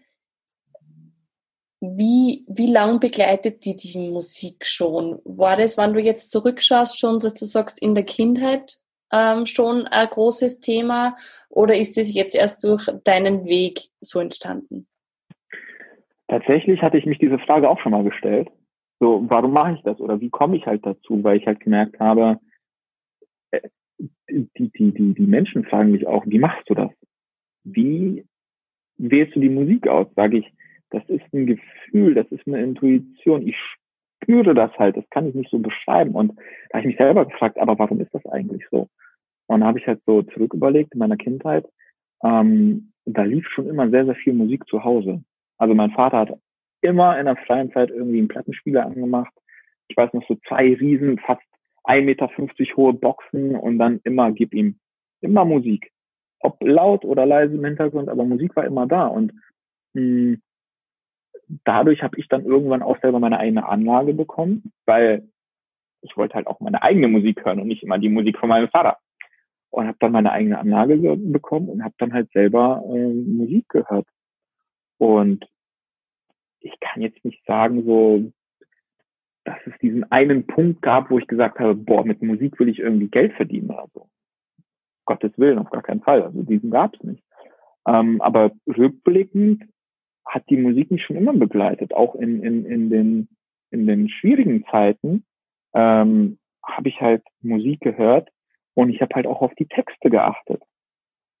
Wie, 1.79 2.45
wie 2.47 2.71
lang 2.71 2.99
begleitet 2.99 3.63
die 3.65 3.75
die 3.75 4.09
Musik 4.09 4.65
schon? 4.65 5.19
War 5.23 5.57
das, 5.57 5.77
wenn 5.77 5.93
du 5.93 5.99
jetzt 5.99 6.31
zurückschaust, 6.31 6.99
schon, 6.99 7.19
dass 7.19 7.35
du 7.35 7.45
sagst, 7.45 7.79
in 7.79 7.93
der 7.93 8.05
Kindheit 8.05 8.79
ähm, 9.11 9.45
schon 9.45 9.87
ein 9.87 10.07
großes 10.07 10.59
Thema 10.59 11.15
oder 11.49 11.75
ist 11.75 11.97
es 11.97 12.13
jetzt 12.13 12.35
erst 12.35 12.63
durch 12.63 12.87
deinen 13.03 13.45
Weg 13.45 13.79
so 13.99 14.19
entstanden? 14.19 14.87
Tatsächlich 16.27 16.81
hatte 16.81 16.97
ich 16.97 17.05
mich 17.05 17.19
diese 17.19 17.39
Frage 17.39 17.69
auch 17.69 17.79
schon 17.79 17.93
mal 17.93 18.03
gestellt. 18.03 18.49
So, 18.99 19.23
warum 19.27 19.53
mache 19.53 19.73
ich 19.73 19.81
das 19.83 19.99
oder 19.99 20.19
wie 20.19 20.29
komme 20.29 20.57
ich 20.57 20.65
halt 20.65 20.85
dazu? 20.85 21.23
Weil 21.23 21.37
ich 21.37 21.47
halt 21.47 21.59
gemerkt 21.59 21.99
habe, 21.99 22.39
äh, 23.51 23.61
die, 24.29 24.49
die, 24.57 24.91
die, 24.91 25.13
die 25.13 25.27
Menschen 25.27 25.63
fragen 25.63 25.91
mich 25.91 26.05
auch, 26.05 26.25
wie 26.25 26.39
machst 26.39 26.69
du 26.69 26.73
das? 26.73 26.91
Wie 27.63 28.25
wählst 28.97 29.35
du 29.35 29.39
die 29.39 29.49
Musik 29.49 29.87
aus? 29.87 30.07
Sage 30.15 30.39
ich, 30.39 30.53
das 30.89 31.07
ist 31.07 31.23
ein 31.33 31.45
Gefühl, 31.45 32.15
das 32.15 32.27
ist 32.31 32.47
eine 32.47 32.61
Intuition. 32.61 33.47
Ich 33.47 33.55
spüre 34.21 34.53
das 34.53 34.71
halt, 34.77 34.97
das 34.97 35.09
kann 35.09 35.27
ich 35.27 35.35
nicht 35.35 35.51
so 35.51 35.59
beschreiben. 35.59 36.11
Und 36.11 36.37
da 36.69 36.77
habe 36.77 36.81
ich 36.81 36.87
mich 36.87 36.97
selber 36.97 37.25
gefragt, 37.25 37.57
aber 37.57 37.77
warum 37.79 37.99
ist 38.01 38.13
das 38.13 38.25
eigentlich 38.27 38.65
so? 38.71 38.89
Und 39.47 39.61
da 39.61 39.67
habe 39.67 39.79
ich 39.79 39.87
halt 39.87 40.01
so 40.05 40.21
zurück 40.23 40.53
überlegt 40.53 40.93
in 40.93 40.99
meiner 40.99 41.17
Kindheit, 41.17 41.65
ähm, 42.23 42.91
da 43.05 43.23
lief 43.23 43.47
schon 43.49 43.67
immer 43.67 43.89
sehr, 43.89 44.05
sehr 44.05 44.15
viel 44.15 44.33
Musik 44.33 44.67
zu 44.67 44.83
Hause. 44.83 45.23
Also 45.57 45.73
mein 45.73 45.91
Vater 45.91 46.19
hat 46.19 46.33
immer 46.81 47.17
in 47.19 47.25
der 47.25 47.37
freien 47.37 47.71
Zeit 47.71 47.89
irgendwie 47.89 48.19
einen 48.19 48.27
Plattenspieler 48.27 48.85
angemacht. 48.85 49.33
Ich 49.87 49.95
weiß 49.95 50.13
noch 50.13 50.27
so 50.27 50.35
zwei 50.47 50.73
riesen, 50.73 51.17
fast 51.19 51.41
1,50 51.85 52.01
Meter 52.03 52.29
hohe 52.75 52.93
Boxen 52.93 53.55
und 53.55 53.79
dann 53.79 54.01
immer 54.03 54.31
gib 54.31 54.53
ihm 54.53 54.77
immer 55.21 55.45
Musik. 55.45 55.91
Ob 56.41 56.57
laut 56.61 57.05
oder 57.05 57.25
leise 57.25 57.55
im 57.55 57.65
Hintergrund, 57.65 58.09
aber 58.09 58.25
Musik 58.25 58.55
war 58.55 58.65
immer 58.65 58.85
da. 58.87 59.07
Und 59.07 59.31
mh, 59.93 60.01
hm, 60.01 60.41
dadurch 61.63 62.03
habe 62.03 62.19
ich 62.19 62.27
dann 62.27 62.45
irgendwann 62.45 62.81
auch 62.81 62.99
selber 63.01 63.19
meine 63.19 63.39
eigene 63.39 63.67
Anlage 63.67 64.13
bekommen, 64.13 64.71
weil 64.85 65.27
ich 66.01 66.15
wollte 66.17 66.35
halt 66.35 66.47
auch 66.47 66.59
meine 66.59 66.81
eigene 66.81 67.07
Musik 67.07 67.45
hören 67.45 67.59
und 67.59 67.67
nicht 67.67 67.83
immer 67.83 67.97
die 67.97 68.09
Musik 68.09 68.37
von 68.37 68.49
meinem 68.49 68.69
Vater. 68.69 68.97
Und 69.69 69.87
habe 69.87 69.97
dann 69.99 70.13
meine 70.13 70.31
eigene 70.31 70.57
Anlage 70.57 70.97
bekommen 71.17 71.69
und 71.69 71.83
habe 71.83 71.93
dann 71.97 72.13
halt 72.13 72.31
selber 72.31 72.83
äh, 72.87 73.13
Musik 73.13 73.67
gehört. 73.69 74.07
Und 74.97 75.45
ich 76.59 76.79
kann 76.79 77.01
jetzt 77.01 77.23
nicht 77.25 77.45
sagen, 77.45 77.83
so, 77.85 78.31
dass 79.43 79.57
es 79.65 79.77
diesen 79.79 80.09
einen 80.11 80.47
Punkt 80.47 80.81
gab, 80.81 81.11
wo 81.11 81.19
ich 81.19 81.27
gesagt 81.27 81.59
habe, 81.59 81.75
boah, 81.75 82.05
mit 82.05 82.21
Musik 82.21 82.59
will 82.59 82.69
ich 82.69 82.79
irgendwie 82.79 83.09
Geld 83.09 83.33
verdienen 83.33 83.69
oder 83.69 83.87
so. 83.93 84.09
Gottes 85.05 85.37
Willen, 85.37 85.59
auf 85.59 85.69
gar 85.69 85.83
keinen 85.83 86.01
Fall. 86.01 86.23
Also 86.23 86.43
diesen 86.43 86.71
gab 86.71 86.95
es 86.95 87.03
nicht. 87.03 87.23
Ähm, 87.87 88.21
aber 88.21 88.51
rückblickend 88.67 89.63
hat 90.27 90.49
die 90.49 90.57
Musik 90.57 90.91
mich 90.91 91.03
schon 91.03 91.15
immer 91.15 91.33
begleitet, 91.33 91.93
auch 91.93 92.15
in, 92.15 92.43
in, 92.43 92.65
in, 92.65 92.89
den, 92.89 93.29
in 93.71 93.87
den 93.87 94.09
schwierigen 94.09 94.65
Zeiten 94.65 95.25
ähm, 95.73 96.37
habe 96.63 96.89
ich 96.89 96.99
halt 97.01 97.23
Musik 97.41 97.79
gehört 97.81 98.29
und 98.73 98.89
ich 98.89 99.01
habe 99.01 99.15
halt 99.15 99.27
auch 99.27 99.41
auf 99.41 99.55
die 99.55 99.67
Texte 99.67 100.09
geachtet. 100.09 100.61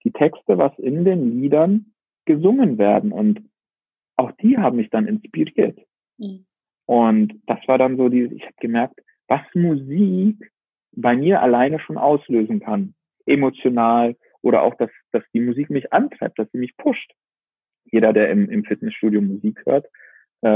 Die 0.03 0.11
Texte, 0.11 0.57
was 0.57 0.77
in 0.79 1.05
den 1.05 1.39
Liedern 1.41 1.93
gesungen 2.25 2.77
werden 2.77 3.11
und 3.11 3.41
auch 4.15 4.31
die 4.41 4.57
haben 4.57 4.77
mich 4.77 4.89
dann 4.89 5.07
inspiriert. 5.07 5.79
Mhm. 6.17 6.45
Und 6.85 7.41
das 7.45 7.59
war 7.67 7.77
dann 7.77 7.97
so 7.97 8.09
dieses, 8.09 8.31
ich 8.31 8.43
habe 8.43 8.55
gemerkt, 8.59 9.01
was 9.27 9.41
Musik 9.53 10.51
bei 10.93 11.15
mir 11.15 11.41
alleine 11.41 11.79
schon 11.79 11.97
auslösen 11.97 12.61
kann, 12.61 12.95
emotional 13.25 14.15
oder 14.41 14.63
auch, 14.63 14.75
dass, 14.75 14.89
dass 15.11 15.23
die 15.33 15.41
Musik 15.41 15.69
mich 15.69 15.91
antreibt, 15.91 16.39
dass 16.39 16.49
sie 16.51 16.57
mich 16.57 16.75
pusht 16.77 17.11
jeder, 17.91 18.13
der 18.13 18.29
im, 18.29 18.49
im 18.49 18.63
Fitnessstudio 18.63 19.21
Musik 19.21 19.61
hört, 19.65 19.85
äh, 20.41 20.47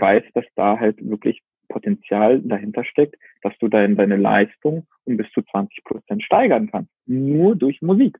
weiß, 0.00 0.24
dass 0.34 0.44
da 0.54 0.78
halt 0.78 0.96
wirklich 1.08 1.42
Potenzial 1.68 2.40
dahinter 2.40 2.84
steckt, 2.84 3.16
dass 3.42 3.56
du 3.58 3.68
dein, 3.68 3.96
deine 3.96 4.16
Leistung 4.16 4.86
um 5.04 5.16
bis 5.16 5.30
zu 5.32 5.42
20 5.42 5.84
Prozent 5.84 6.22
steigern 6.22 6.70
kannst. 6.70 6.90
Nur 7.06 7.56
durch 7.56 7.80
Musik. 7.80 8.18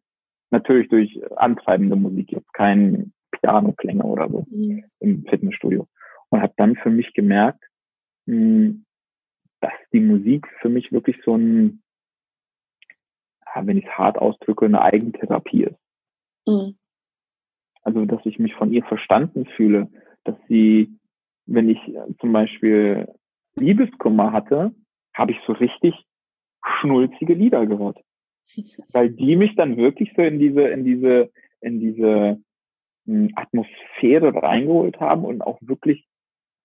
Natürlich 0.51 0.89
durch 0.89 1.21
antreibende 1.37 1.97
Musik, 1.97 2.33
jetzt 2.33 2.53
kein 2.55 3.13
Piano-Klänge 3.33 4.03
oder 4.03 4.29
so 4.29 4.47
mhm. 4.51 4.85
im 5.01 5.25
Fitnessstudio. 5.27 5.87
Und 6.31 6.43
habe 6.43 6.55
dann 6.57 6.77
für 6.77 6.91
mich 6.91 7.13
gemerkt, 7.13 7.65
mh, 8.27 8.37
hm, 8.37 8.85
dass 9.61 9.73
die 9.93 10.01
Musik 10.01 10.47
für 10.61 10.71
mich 10.71 10.91
wirklich 10.91 11.17
so 11.25 11.37
ein, 11.37 11.83
wenn 13.63 13.77
ich 13.77 13.85
es 13.85 13.91
hart 13.91 14.17
ausdrücke, 14.17 14.65
eine 14.65 14.81
Eigentherapie 14.81 15.65
ist. 15.65 15.77
Mhm. 16.47 16.77
Also, 17.83 18.05
dass 18.05 18.25
ich 18.25 18.39
mich 18.39 18.55
von 18.55 18.73
ihr 18.73 18.85
verstanden 18.85 19.47
fühle, 19.57 19.89
dass 20.25 20.37
sie, 20.49 20.91
wenn 21.47 21.69
ich 21.69 21.79
äh, 21.89 22.15
zum 22.21 22.33
Beispiel 22.33 23.09
Liebeskummer 23.57 24.33
hatte, 24.33 24.75
habe 25.15 25.33
ich 25.33 25.39
so 25.47 25.53
richtig 25.53 25.95
schnulzige 26.81 27.35
Lieder 27.35 27.67
gehört. 27.67 27.99
Weil 28.93 29.11
die 29.11 29.37
mich 29.37 29.57
dann 29.57 29.77
wirklich 29.77 30.13
so 30.17 30.23
in 30.23 30.39
diese, 30.39 30.63
in 30.63 30.85
diese, 30.85 31.31
in 31.61 31.81
diese 31.81 32.41
hm, 33.07 33.31
Atmosphäre 33.35 34.35
reingeholt 34.35 35.01
haben 35.01 35.25
und 35.25 35.43
auch 35.43 35.59
wirklich 35.63 36.07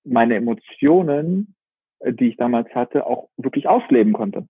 meine 0.03 0.35
Emotionen, 0.35 1.55
äh, 1.99 2.13
die 2.13 2.29
ich 2.29 2.37
damals 2.37 2.73
hatte, 2.75 3.05
auch 3.05 3.29
wirklich 3.37 3.67
ausleben 3.67 4.13
konnte. 4.13 4.47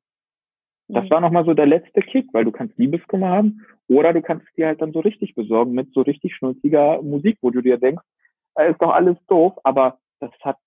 Das 0.88 1.10
war 1.10 1.20
nochmal 1.20 1.46
so 1.46 1.54
der 1.54 1.65
letzte 1.65 2.01
Kick, 2.01 2.27
weil 2.32 2.46
du 2.46 2.51
kannst 2.51 2.77
Liebeskummer 2.77 3.30
haben 3.30 3.65
oder 3.88 4.13
du 4.13 4.22
kannst 4.22 4.46
dir 4.56 4.68
halt 4.68 4.82
dann 4.82 4.94
so 4.94 5.00
richtig 5.00 5.34
besorgen 5.34 5.72
mit 5.72 5.92
so 5.94 6.01
richtig 6.01 6.36
schnulziger 6.36 7.01
Musik, 7.01 7.39
wo 7.42 7.50
du 7.50 7.62
dir 7.62 7.77
denkst, 7.77 8.04
ist 8.70 8.82
doch 8.82 8.92
alles 8.92 9.18
doof, 9.27 9.54
aber 9.63 10.00
das 10.20 10.32
hat 10.42 10.58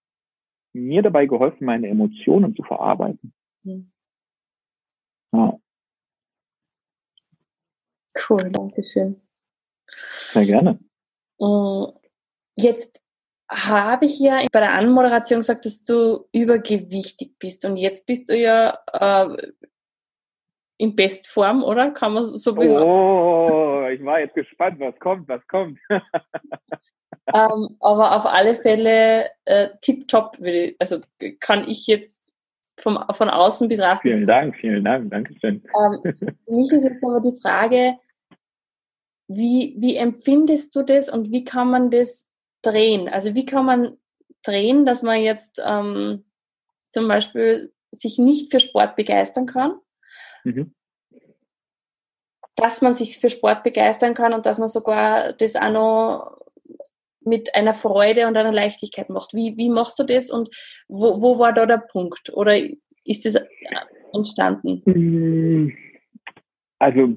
mir 0.73 1.03
dabei 1.03 1.27
geholfen, 1.27 1.65
meine 1.65 1.89
Emotionen 1.89 2.55
zu 2.55 2.63
verarbeiten. 2.63 3.33
Mhm. 3.63 3.91
Ja. 5.33 5.59
Cool, 8.29 8.51
danke 8.51 8.85
schön. 8.85 9.21
Sehr 10.33 10.45
gerne. 10.45 10.79
Mm, 11.39 11.85
jetzt 12.57 13.01
habe 13.51 14.05
ich 14.05 14.19
ja 14.19 14.45
bei 14.53 14.61
der 14.61 14.75
Anmoderation 14.75 15.41
gesagt, 15.41 15.65
dass 15.65 15.85
du 15.85 16.27
übergewichtig 16.33 17.39
bist 17.39 17.65
und 17.65 17.77
jetzt 17.77 18.05
bist 18.05 18.29
du 18.29 18.37
ja 18.37 18.79
äh, 18.93 19.37
in 20.79 20.97
Bestform, 20.97 21.63
oder? 21.63 21.91
Kann 21.91 22.15
man 22.15 22.25
so 22.25 22.55
behaupten? 22.55 22.83
Oh, 22.83 23.87
ich 23.89 24.03
war 24.05 24.21
jetzt 24.21 24.35
gespannt, 24.35 24.81
was 24.81 24.99
kommt, 25.01 25.29
was 25.29 25.47
kommt. 25.49 25.79
ähm, 25.91 27.77
aber 27.81 28.17
auf 28.17 28.25
alle 28.25 28.55
Fälle 28.55 29.27
äh, 29.45 29.69
tipptopp, 29.83 30.39
also 30.79 31.01
kann 31.41 31.69
ich 31.69 31.87
jetzt 31.87 32.33
vom, 32.79 33.05
von 33.11 33.29
außen 33.29 33.69
betrachten. 33.69 34.15
Vielen 34.15 34.27
Dank, 34.27 34.57
vielen 34.57 34.85
Dank, 34.85 35.11
danke 35.11 35.35
schön. 35.41 35.63
Ähm, 35.79 36.15
für 36.15 36.55
mich 36.55 36.73
ist 36.73 36.85
jetzt 36.85 37.05
aber 37.05 37.21
die 37.21 37.39
Frage, 37.43 37.97
wie, 39.27 39.75
wie 39.79 39.97
empfindest 39.97 40.75
du 40.77 40.83
das 40.83 41.11
und 41.11 41.33
wie 41.33 41.45
kann 41.45 41.71
man 41.71 41.91
das 41.91 42.31
drehen? 42.63 43.09
Also 43.09 43.35
wie 43.35 43.45
kann 43.45 43.67
man 43.67 43.99
drehen, 44.45 44.87
dass 44.87 45.03
man 45.03 45.21
jetzt 45.21 45.61
ähm, 45.65 46.25
zum 46.93 47.09
Beispiel 47.09 47.73
sich 47.91 48.19
nicht 48.19 48.51
für 48.51 48.61
Sport 48.61 48.97
begeistern 48.97 49.47
kann, 49.47 49.75
mhm. 50.55 50.75
dass 52.57 52.83
man 52.83 52.95
sich 52.95 53.19
für 53.19 53.31
Sport 53.31 53.63
begeistern 53.63 54.15
kann 54.15 54.33
und 54.33 54.47
dass 54.47 54.59
man 54.59 54.69
sogar 54.69 55.33
das 55.33 55.57
auch 55.57 55.73
noch 55.73 56.39
mit 57.21 57.55
einer 57.55 57.75
Freude 57.75 58.27
und 58.27 58.37
einer 58.37 58.53
Leichtigkeit 58.53 59.11
macht. 59.11 59.35
Wie, 59.35 59.57
wie 59.57 59.69
machst 59.69 59.99
du 59.99 60.05
das 60.05 60.31
und 60.31 60.49
wo, 60.89 61.21
wo 61.21 61.39
war 61.39 61.53
da 61.53 61.67
der 61.67 61.79
Punkt? 61.79 62.33
Oder 62.35 62.57
ist 63.05 63.25
das 63.25 63.37
entstanden? 64.13 64.83
Mm, 64.87 65.77
also 66.79 67.15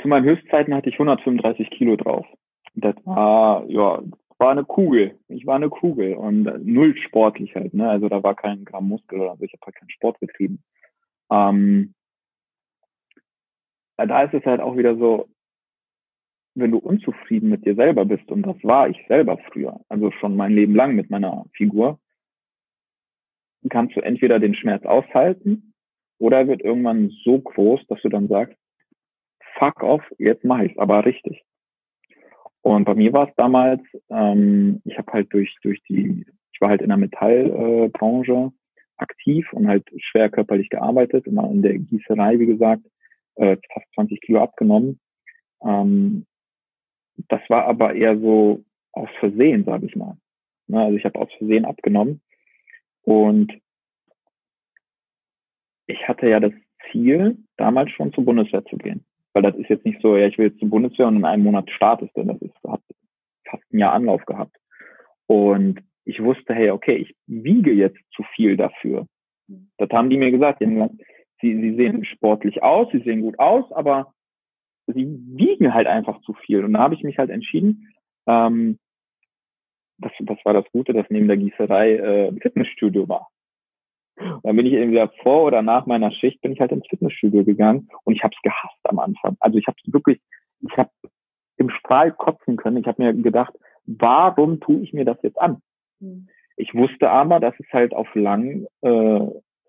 zu 0.00 0.08
meinen 0.08 0.24
Höchstzeiten 0.24 0.74
hatte 0.74 0.88
ich 0.88 0.94
135 0.94 1.70
Kilo 1.70 1.96
drauf. 1.96 2.26
Das 2.74 2.94
war, 3.04 3.64
ja, 3.68 4.02
war 4.38 4.50
eine 4.50 4.64
Kugel. 4.64 5.18
Ich 5.28 5.46
war 5.46 5.56
eine 5.56 5.68
Kugel 5.68 6.14
und 6.14 6.44
null 6.64 6.96
sportlich 6.96 7.54
halt, 7.54 7.74
ne? 7.74 7.88
Also 7.88 8.08
da 8.08 8.22
war 8.22 8.34
kein 8.34 8.64
Gramm 8.64 8.88
Muskel 8.88 9.20
oder 9.20 9.36
so. 9.36 9.44
Ich 9.44 9.52
habe 9.52 9.66
halt 9.66 9.76
keinen 9.76 9.90
Sport 9.90 10.18
betrieben. 10.20 10.62
Ähm, 11.30 11.94
da 13.96 14.22
ist 14.22 14.34
es 14.34 14.44
halt 14.44 14.60
auch 14.60 14.76
wieder 14.76 14.96
so, 14.96 15.28
wenn 16.54 16.70
du 16.70 16.78
unzufrieden 16.78 17.50
mit 17.50 17.64
dir 17.64 17.74
selber 17.74 18.04
bist, 18.04 18.30
und 18.30 18.42
das 18.42 18.56
war 18.62 18.88
ich 18.88 18.98
selber 19.08 19.38
früher, 19.50 19.80
also 19.88 20.10
schon 20.12 20.36
mein 20.36 20.52
Leben 20.52 20.74
lang 20.74 20.94
mit 20.94 21.10
meiner 21.10 21.44
Figur, 21.52 21.98
kannst 23.70 23.96
du 23.96 24.00
entweder 24.00 24.38
den 24.38 24.54
Schmerz 24.54 24.84
aushalten 24.84 25.74
oder 26.18 26.38
er 26.38 26.48
wird 26.48 26.62
irgendwann 26.62 27.10
so 27.24 27.40
groß, 27.40 27.86
dass 27.88 28.00
du 28.02 28.08
dann 28.08 28.28
sagst, 28.28 28.56
fuck 29.58 29.82
off, 29.82 30.02
jetzt 30.18 30.44
mache 30.44 30.66
ich 30.66 30.72
es 30.72 30.78
aber 30.78 31.04
richtig. 31.04 31.44
Und 32.62 32.84
bei 32.84 32.94
mir 32.94 33.12
war 33.12 33.28
es 33.28 33.34
damals, 33.36 33.82
ähm, 34.10 34.80
ich 34.84 34.96
habe 34.96 35.12
halt 35.12 35.32
durch, 35.32 35.54
durch 35.62 35.82
die, 35.82 36.24
ich 36.52 36.60
war 36.60 36.70
halt 36.70 36.82
in 36.82 36.88
der 36.88 36.96
Metallbranche 36.96 38.32
äh, 38.32 38.50
aktiv 38.96 39.52
und 39.52 39.68
halt 39.68 39.84
schwer 39.98 40.30
körperlich 40.30 40.70
gearbeitet, 40.70 41.26
immer 41.26 41.50
in 41.50 41.62
der 41.62 41.78
Gießerei, 41.78 42.38
wie 42.38 42.46
gesagt, 42.46 42.82
äh, 43.36 43.56
fast 43.72 43.86
20 43.94 44.20
Kilo 44.20 44.42
abgenommen. 44.42 45.00
Ähm, 45.62 46.26
das 47.28 47.40
war 47.48 47.64
aber 47.66 47.94
eher 47.94 48.18
so 48.18 48.64
aus 48.92 49.08
Versehen, 49.20 49.64
sage 49.64 49.86
ich 49.86 49.96
mal. 49.96 50.16
Ne, 50.66 50.80
also 50.80 50.96
ich 50.96 51.04
habe 51.04 51.18
aus 51.18 51.32
Versehen 51.38 51.64
abgenommen 51.64 52.20
und 53.02 53.52
ich 55.86 56.08
hatte 56.08 56.28
ja 56.28 56.40
das 56.40 56.52
Ziel, 56.90 57.36
damals 57.56 57.90
schon 57.90 58.12
zur 58.12 58.24
Bundeswehr 58.24 58.64
zu 58.64 58.76
gehen. 58.76 59.04
Weil 59.32 59.42
das 59.42 59.56
ist 59.56 59.68
jetzt 59.68 59.84
nicht 59.84 60.00
so, 60.00 60.16
ja, 60.16 60.26
ich 60.26 60.38
will 60.38 60.48
jetzt 60.48 60.60
zur 60.60 60.70
Bundeswehr 60.70 61.06
und 61.06 61.16
in 61.16 61.24
einem 61.24 61.42
Monat 61.42 61.68
startest 61.70 62.16
du. 62.16 62.22
Das 62.22 62.40
ist, 62.40 62.54
hat 62.66 62.80
fast 63.44 63.64
ein 63.72 63.78
Jahr 63.78 63.92
Anlauf 63.92 64.24
gehabt. 64.24 64.56
Und 65.26 65.80
ich 66.04 66.22
wusste, 66.22 66.54
hey, 66.54 66.70
okay, 66.70 66.96
ich 66.96 67.14
wiege 67.26 67.72
jetzt 67.72 67.98
zu 68.14 68.22
viel 68.34 68.56
dafür. 68.56 69.06
Das 69.78 69.90
haben 69.90 70.10
die 70.10 70.16
mir 70.16 70.30
gesagt. 70.30 70.60
Die 70.60 70.66
haben 70.66 70.74
gesagt, 70.74 70.94
sie, 71.44 71.60
sie 71.60 71.76
sehen 71.76 72.04
sportlich 72.04 72.62
aus, 72.62 72.88
sie 72.92 73.00
sehen 73.00 73.20
gut 73.20 73.38
aus, 73.38 73.70
aber 73.72 74.12
sie 74.86 75.06
wiegen 75.06 75.74
halt 75.74 75.86
einfach 75.86 76.20
zu 76.22 76.32
viel. 76.32 76.64
Und 76.64 76.72
da 76.72 76.80
habe 76.80 76.94
ich 76.94 77.02
mich 77.02 77.18
halt 77.18 77.30
entschieden, 77.30 77.92
ähm, 78.26 78.78
das, 79.98 80.12
das 80.20 80.38
war 80.44 80.54
das 80.54 80.64
Gute, 80.72 80.92
dass 80.92 81.06
neben 81.10 81.28
der 81.28 81.36
Gießerei 81.36 81.96
äh, 81.96 82.28
ein 82.28 82.40
Fitnessstudio 82.40 83.08
war. 83.08 83.28
Dann 84.16 84.56
bin 84.56 84.66
ich 84.66 84.72
irgendwie 84.72 85.04
vor 85.22 85.44
oder 85.44 85.62
nach 85.62 85.86
meiner 85.86 86.12
Schicht 86.12 86.40
bin 86.40 86.52
ich 86.52 86.60
halt 86.60 86.72
ins 86.72 86.86
Fitnessstudio 86.88 87.44
gegangen 87.44 87.88
und 88.04 88.14
ich 88.14 88.22
habe 88.22 88.34
es 88.34 88.42
gehasst 88.42 88.78
am 88.84 88.98
Anfang. 88.98 89.36
Also 89.40 89.58
ich 89.58 89.66
habe 89.66 89.76
es 89.84 89.92
wirklich, 89.92 90.20
ich 90.60 90.76
habe 90.76 90.90
im 91.56 91.68
Strahl 91.70 92.12
kotzen 92.12 92.56
können. 92.56 92.76
Ich 92.76 92.86
habe 92.86 93.02
mir 93.02 93.12
gedacht, 93.14 93.54
warum 93.86 94.60
tue 94.60 94.80
ich 94.80 94.92
mir 94.92 95.04
das 95.04 95.18
jetzt 95.22 95.40
an? 95.40 95.60
Mhm. 96.00 96.28
Ich 96.56 96.74
wusste 96.74 97.10
aber, 97.10 97.40
dass 97.40 97.54
es 97.58 97.66
halt 97.72 97.92
auf 97.92 98.12
lang, 98.14 98.66
äh, 98.82 98.88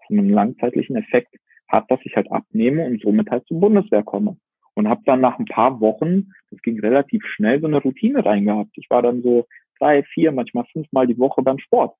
einen 0.09 0.29
langzeitlichen 0.29 0.95
Effekt 0.95 1.35
hat, 1.67 1.89
dass 1.89 1.99
ich 2.03 2.15
halt 2.15 2.31
abnehme 2.31 2.85
und 2.85 3.01
somit 3.01 3.29
halt 3.29 3.45
zur 3.47 3.59
Bundeswehr 3.59 4.03
komme. 4.03 4.37
Und 4.73 4.89
habe 4.89 5.01
dann 5.05 5.21
nach 5.21 5.39
ein 5.39 5.45
paar 5.45 5.79
Wochen, 5.79 6.31
das 6.51 6.61
ging 6.61 6.79
relativ 6.79 7.23
schnell, 7.25 7.61
so 7.61 7.67
eine 7.67 7.81
Routine 7.81 8.25
reingehabt. 8.25 8.71
Ich 8.75 8.89
war 8.89 9.01
dann 9.01 9.21
so 9.21 9.47
drei, 9.79 10.03
vier, 10.03 10.33
manchmal 10.33 10.65
fünfmal 10.65 11.07
die 11.07 11.17
Woche 11.17 11.41
beim 11.41 11.59
Sport. 11.59 11.95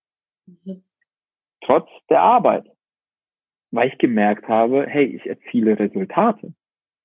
Mhm 0.46 0.82
trotz 1.66 1.90
der 2.10 2.22
Arbeit, 2.22 2.66
weil 3.72 3.90
ich 3.90 3.98
gemerkt 3.98 4.48
habe, 4.48 4.86
hey, 4.88 5.06
ich 5.06 5.26
erziele 5.26 5.78
Resultate. 5.78 6.54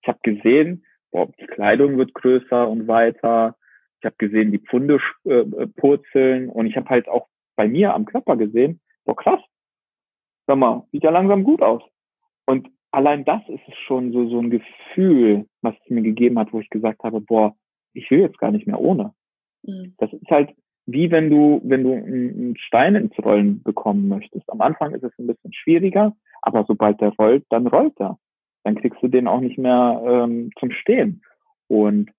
Ich 0.02 0.08
habe 0.08 0.18
gesehen, 0.22 0.84
boah, 1.10 1.26
die 1.40 1.46
Kleidung 1.46 1.96
wird 1.98 2.14
größer 2.14 2.68
und 2.68 2.86
weiter. 2.86 3.56
Ich 4.00 4.04
habe 4.04 4.16
gesehen, 4.18 4.52
die 4.52 4.58
Pfunde 4.58 4.98
äh, 5.24 5.40
äh, 5.40 5.66
purzeln 5.66 6.48
und 6.48 6.66
ich 6.66 6.76
habe 6.76 6.88
halt 6.88 7.08
auch 7.08 7.28
bei 7.56 7.68
mir 7.68 7.94
am 7.94 8.06
Körper 8.06 8.36
gesehen, 8.36 8.80
boah, 9.04 9.16
krass, 9.16 9.40
sag 10.46 10.56
mal, 10.56 10.86
sieht 10.92 11.04
ja 11.04 11.10
langsam 11.10 11.44
gut 11.44 11.62
aus. 11.62 11.82
Und 12.50 12.68
allein 12.90 13.24
das 13.24 13.40
ist 13.48 13.62
es 13.68 13.76
schon 13.86 14.12
so, 14.12 14.28
so 14.28 14.40
ein 14.40 14.50
Gefühl, 14.50 15.46
was 15.62 15.74
es 15.84 15.90
mir 15.90 16.02
gegeben 16.02 16.38
hat, 16.38 16.52
wo 16.52 16.60
ich 16.60 16.68
gesagt 16.68 17.02
habe, 17.04 17.20
boah, 17.20 17.54
ich 17.94 18.10
will 18.10 18.20
jetzt 18.20 18.38
gar 18.38 18.50
nicht 18.50 18.66
mehr 18.66 18.80
ohne. 18.80 19.14
Mhm. 19.62 19.94
Das 19.98 20.12
ist 20.12 20.28
halt, 20.30 20.50
wie 20.86 21.10
wenn 21.10 21.30
du, 21.30 21.60
wenn 21.62 21.84
du 21.84 21.92
einen 21.92 22.56
Stein 22.56 22.96
ins 22.96 23.16
Rollen 23.18 23.62
bekommen 23.62 24.08
möchtest. 24.08 24.50
Am 24.50 24.60
Anfang 24.60 24.92
ist 24.94 25.04
es 25.04 25.16
ein 25.18 25.28
bisschen 25.28 25.52
schwieriger, 25.52 26.16
aber 26.42 26.64
sobald 26.66 27.00
der 27.00 27.10
rollt, 27.10 27.44
dann 27.50 27.68
rollt 27.68 27.98
er. 28.00 28.18
Dann 28.64 28.74
kriegst 28.74 29.00
du 29.02 29.08
den 29.08 29.28
auch 29.28 29.40
nicht 29.40 29.58
mehr 29.58 30.02
ähm, 30.04 30.50
zum 30.58 30.72
Stehen. 30.72 31.22
Und 31.68 32.10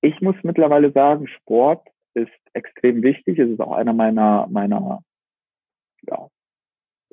ich 0.00 0.20
muss 0.22 0.36
mittlerweile 0.42 0.90
sagen, 0.92 1.28
Sport 1.28 1.86
ist 2.14 2.32
extrem 2.54 3.02
wichtig. 3.02 3.38
Es 3.38 3.50
ist 3.50 3.60
auch 3.60 3.72
einer 3.72 3.92
meiner, 3.92 4.46
meiner 4.50 5.02
ja, 6.08 6.28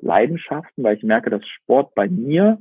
Leidenschaften, 0.00 0.84
weil 0.84 0.96
ich 0.96 1.02
merke, 1.02 1.30
dass 1.30 1.46
Sport 1.46 1.94
bei 1.94 2.08
mir 2.08 2.58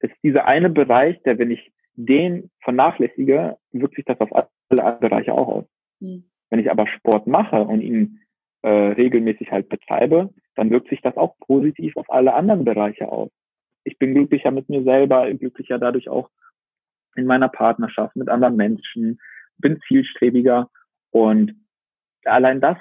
ist 0.00 0.14
dieser 0.22 0.46
eine 0.46 0.70
Bereich, 0.70 1.22
der, 1.22 1.38
wenn 1.38 1.50
ich 1.50 1.72
den 1.94 2.50
vernachlässige, 2.60 3.56
wirkt 3.72 3.96
sich 3.96 4.04
das 4.04 4.20
auf 4.20 4.34
alle 4.34 4.48
anderen 4.70 5.00
Bereiche 5.00 5.32
auch 5.32 5.48
aus. 5.48 5.64
Mhm. 6.00 6.24
Wenn 6.50 6.58
ich 6.58 6.70
aber 6.70 6.86
Sport 6.86 7.26
mache 7.26 7.62
und 7.62 7.80
ihn 7.80 8.20
äh, 8.62 8.68
regelmäßig 8.68 9.50
halt 9.50 9.68
betreibe, 9.68 10.30
dann 10.56 10.70
wirkt 10.70 10.88
sich 10.88 11.00
das 11.00 11.16
auch 11.16 11.36
positiv 11.38 11.96
auf 11.96 12.10
alle 12.10 12.34
anderen 12.34 12.64
Bereiche 12.64 13.08
aus. 13.08 13.30
Ich 13.84 13.98
bin 13.98 14.14
glücklicher 14.14 14.50
mit 14.50 14.68
mir 14.68 14.82
selber, 14.82 15.32
glücklicher 15.34 15.78
dadurch 15.78 16.08
auch 16.08 16.30
in 17.16 17.26
meiner 17.26 17.48
Partnerschaft 17.48 18.16
mit 18.16 18.28
anderen 18.28 18.56
Menschen, 18.56 19.20
bin 19.58 19.80
zielstrebiger 19.86 20.70
und 21.10 21.54
allein 22.24 22.60
das, 22.60 22.78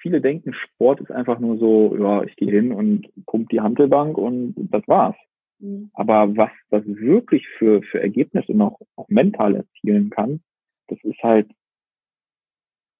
viele 0.00 0.20
denken, 0.20 0.54
Sport 0.54 1.00
ist 1.00 1.10
einfach 1.10 1.38
nur 1.38 1.58
so, 1.58 1.96
ja, 1.96 2.22
ich 2.22 2.36
gehe 2.36 2.50
hin 2.50 2.72
und 2.72 3.08
pump 3.26 3.48
die 3.50 3.60
Handelbank 3.60 4.18
und 4.18 4.54
das 4.56 4.86
war's. 4.88 5.16
Mhm. 5.58 5.90
Aber 5.94 6.36
was 6.36 6.50
das 6.70 6.84
wirklich 6.86 7.46
für, 7.58 7.82
für 7.82 8.00
Ergebnisse 8.00 8.52
noch 8.52 8.80
auch 8.96 9.08
mental 9.08 9.56
erzielen 9.56 10.10
kann, 10.10 10.40
das 10.88 10.98
ist 11.04 11.22
halt 11.22 11.48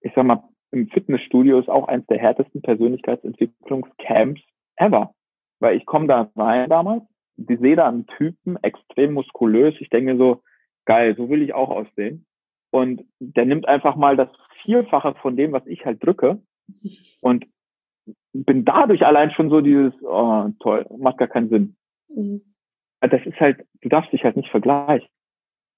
ich 0.00 0.12
sag 0.14 0.24
mal, 0.24 0.42
im 0.72 0.88
Fitnessstudio 0.88 1.58
ist 1.58 1.68
auch 1.68 1.88
eins 1.88 2.06
der 2.06 2.18
härtesten 2.18 2.62
Persönlichkeitsentwicklungscamps 2.62 4.40
ever. 4.76 5.14
Weil 5.58 5.76
ich 5.76 5.84
komme 5.84 6.06
da 6.06 6.30
rein 6.36 6.70
damals, 6.70 7.02
die 7.36 7.56
sehe 7.56 7.76
da 7.76 7.88
einen 7.88 8.06
Typen, 8.06 8.56
extrem 8.62 9.14
muskulös. 9.14 9.74
Ich 9.80 9.90
denke 9.90 10.16
so, 10.16 10.42
geil, 10.86 11.14
so 11.16 11.28
will 11.28 11.42
ich 11.42 11.54
auch 11.54 11.70
aussehen. 11.70 12.24
Und 12.70 13.04
der 13.18 13.46
nimmt 13.46 13.66
einfach 13.66 13.96
mal 13.96 14.16
das 14.16 14.28
Vierfache 14.62 15.14
von 15.16 15.36
dem, 15.36 15.52
was 15.52 15.66
ich 15.66 15.84
halt 15.84 16.04
drücke. 16.04 16.40
Und 17.20 17.46
bin 18.32 18.64
dadurch 18.64 19.04
allein 19.04 19.30
schon 19.32 19.50
so 19.50 19.60
dieses, 19.60 19.92
oh, 20.02 20.48
toll, 20.60 20.86
macht 20.98 21.18
gar 21.18 21.28
keinen 21.28 21.48
Sinn. 21.48 21.76
Mhm. 22.08 22.42
das 23.00 23.24
ist 23.24 23.38
halt, 23.40 23.64
du 23.80 23.88
darfst 23.88 24.12
dich 24.12 24.24
halt 24.24 24.36
nicht 24.36 24.50
vergleichen. 24.50 25.08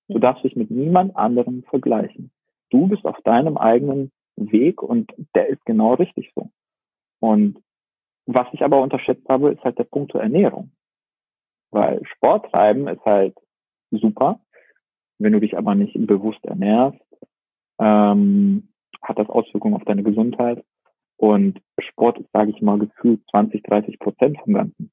Du 0.09 0.19
darfst 0.19 0.45
dich 0.45 0.57
mit 0.57 0.71
niemand 0.71 1.17
anderem 1.17 1.63
vergleichen. 1.65 2.31
Du 2.71 2.87
bist 2.89 3.05
auf 3.05 3.21
deinem 3.23 3.57
eigenen 3.57 4.11
Weg 4.37 4.83
und 4.83 5.13
der 5.35 5.49
ist 5.49 5.65
genau 5.65 5.95
richtig 5.95 6.33
so. 6.35 6.51
Und 7.21 7.63
was 8.27 8.47
ich 8.53 8.63
aber 8.63 8.81
unterschätzt 8.83 9.29
habe, 9.29 9.53
ist 9.53 9.63
halt 9.63 9.79
der 9.79 9.85
Punkt 9.85 10.13
zur 10.13 10.23
Ernährung. 10.23 10.73
Weil 11.71 12.05
Sport 12.07 12.51
treiben 12.51 12.89
ist 12.89 13.05
halt 13.05 13.35
super. 13.91 14.41
Wenn 15.19 15.33
du 15.33 15.41
dich 15.41 15.57
aber 15.57 15.75
nicht 15.75 15.95
bewusst 16.07 16.45
ernährst, 16.45 16.99
ähm, 17.79 18.69
hat 19.03 19.19
das 19.19 19.29
Auswirkungen 19.29 19.75
auf 19.75 19.85
deine 19.85 20.03
Gesundheit. 20.03 20.65
Und 21.23 21.61
Sport 21.79 22.19
ist, 22.19 22.33
sage 22.33 22.50
ich 22.50 22.61
mal, 22.62 22.81
gefühlt 22.81 23.21
20, 23.31 23.62
30 23.62 24.00
Prozent 24.00 24.37
vom 24.43 24.55
Ganzen. 24.55 24.91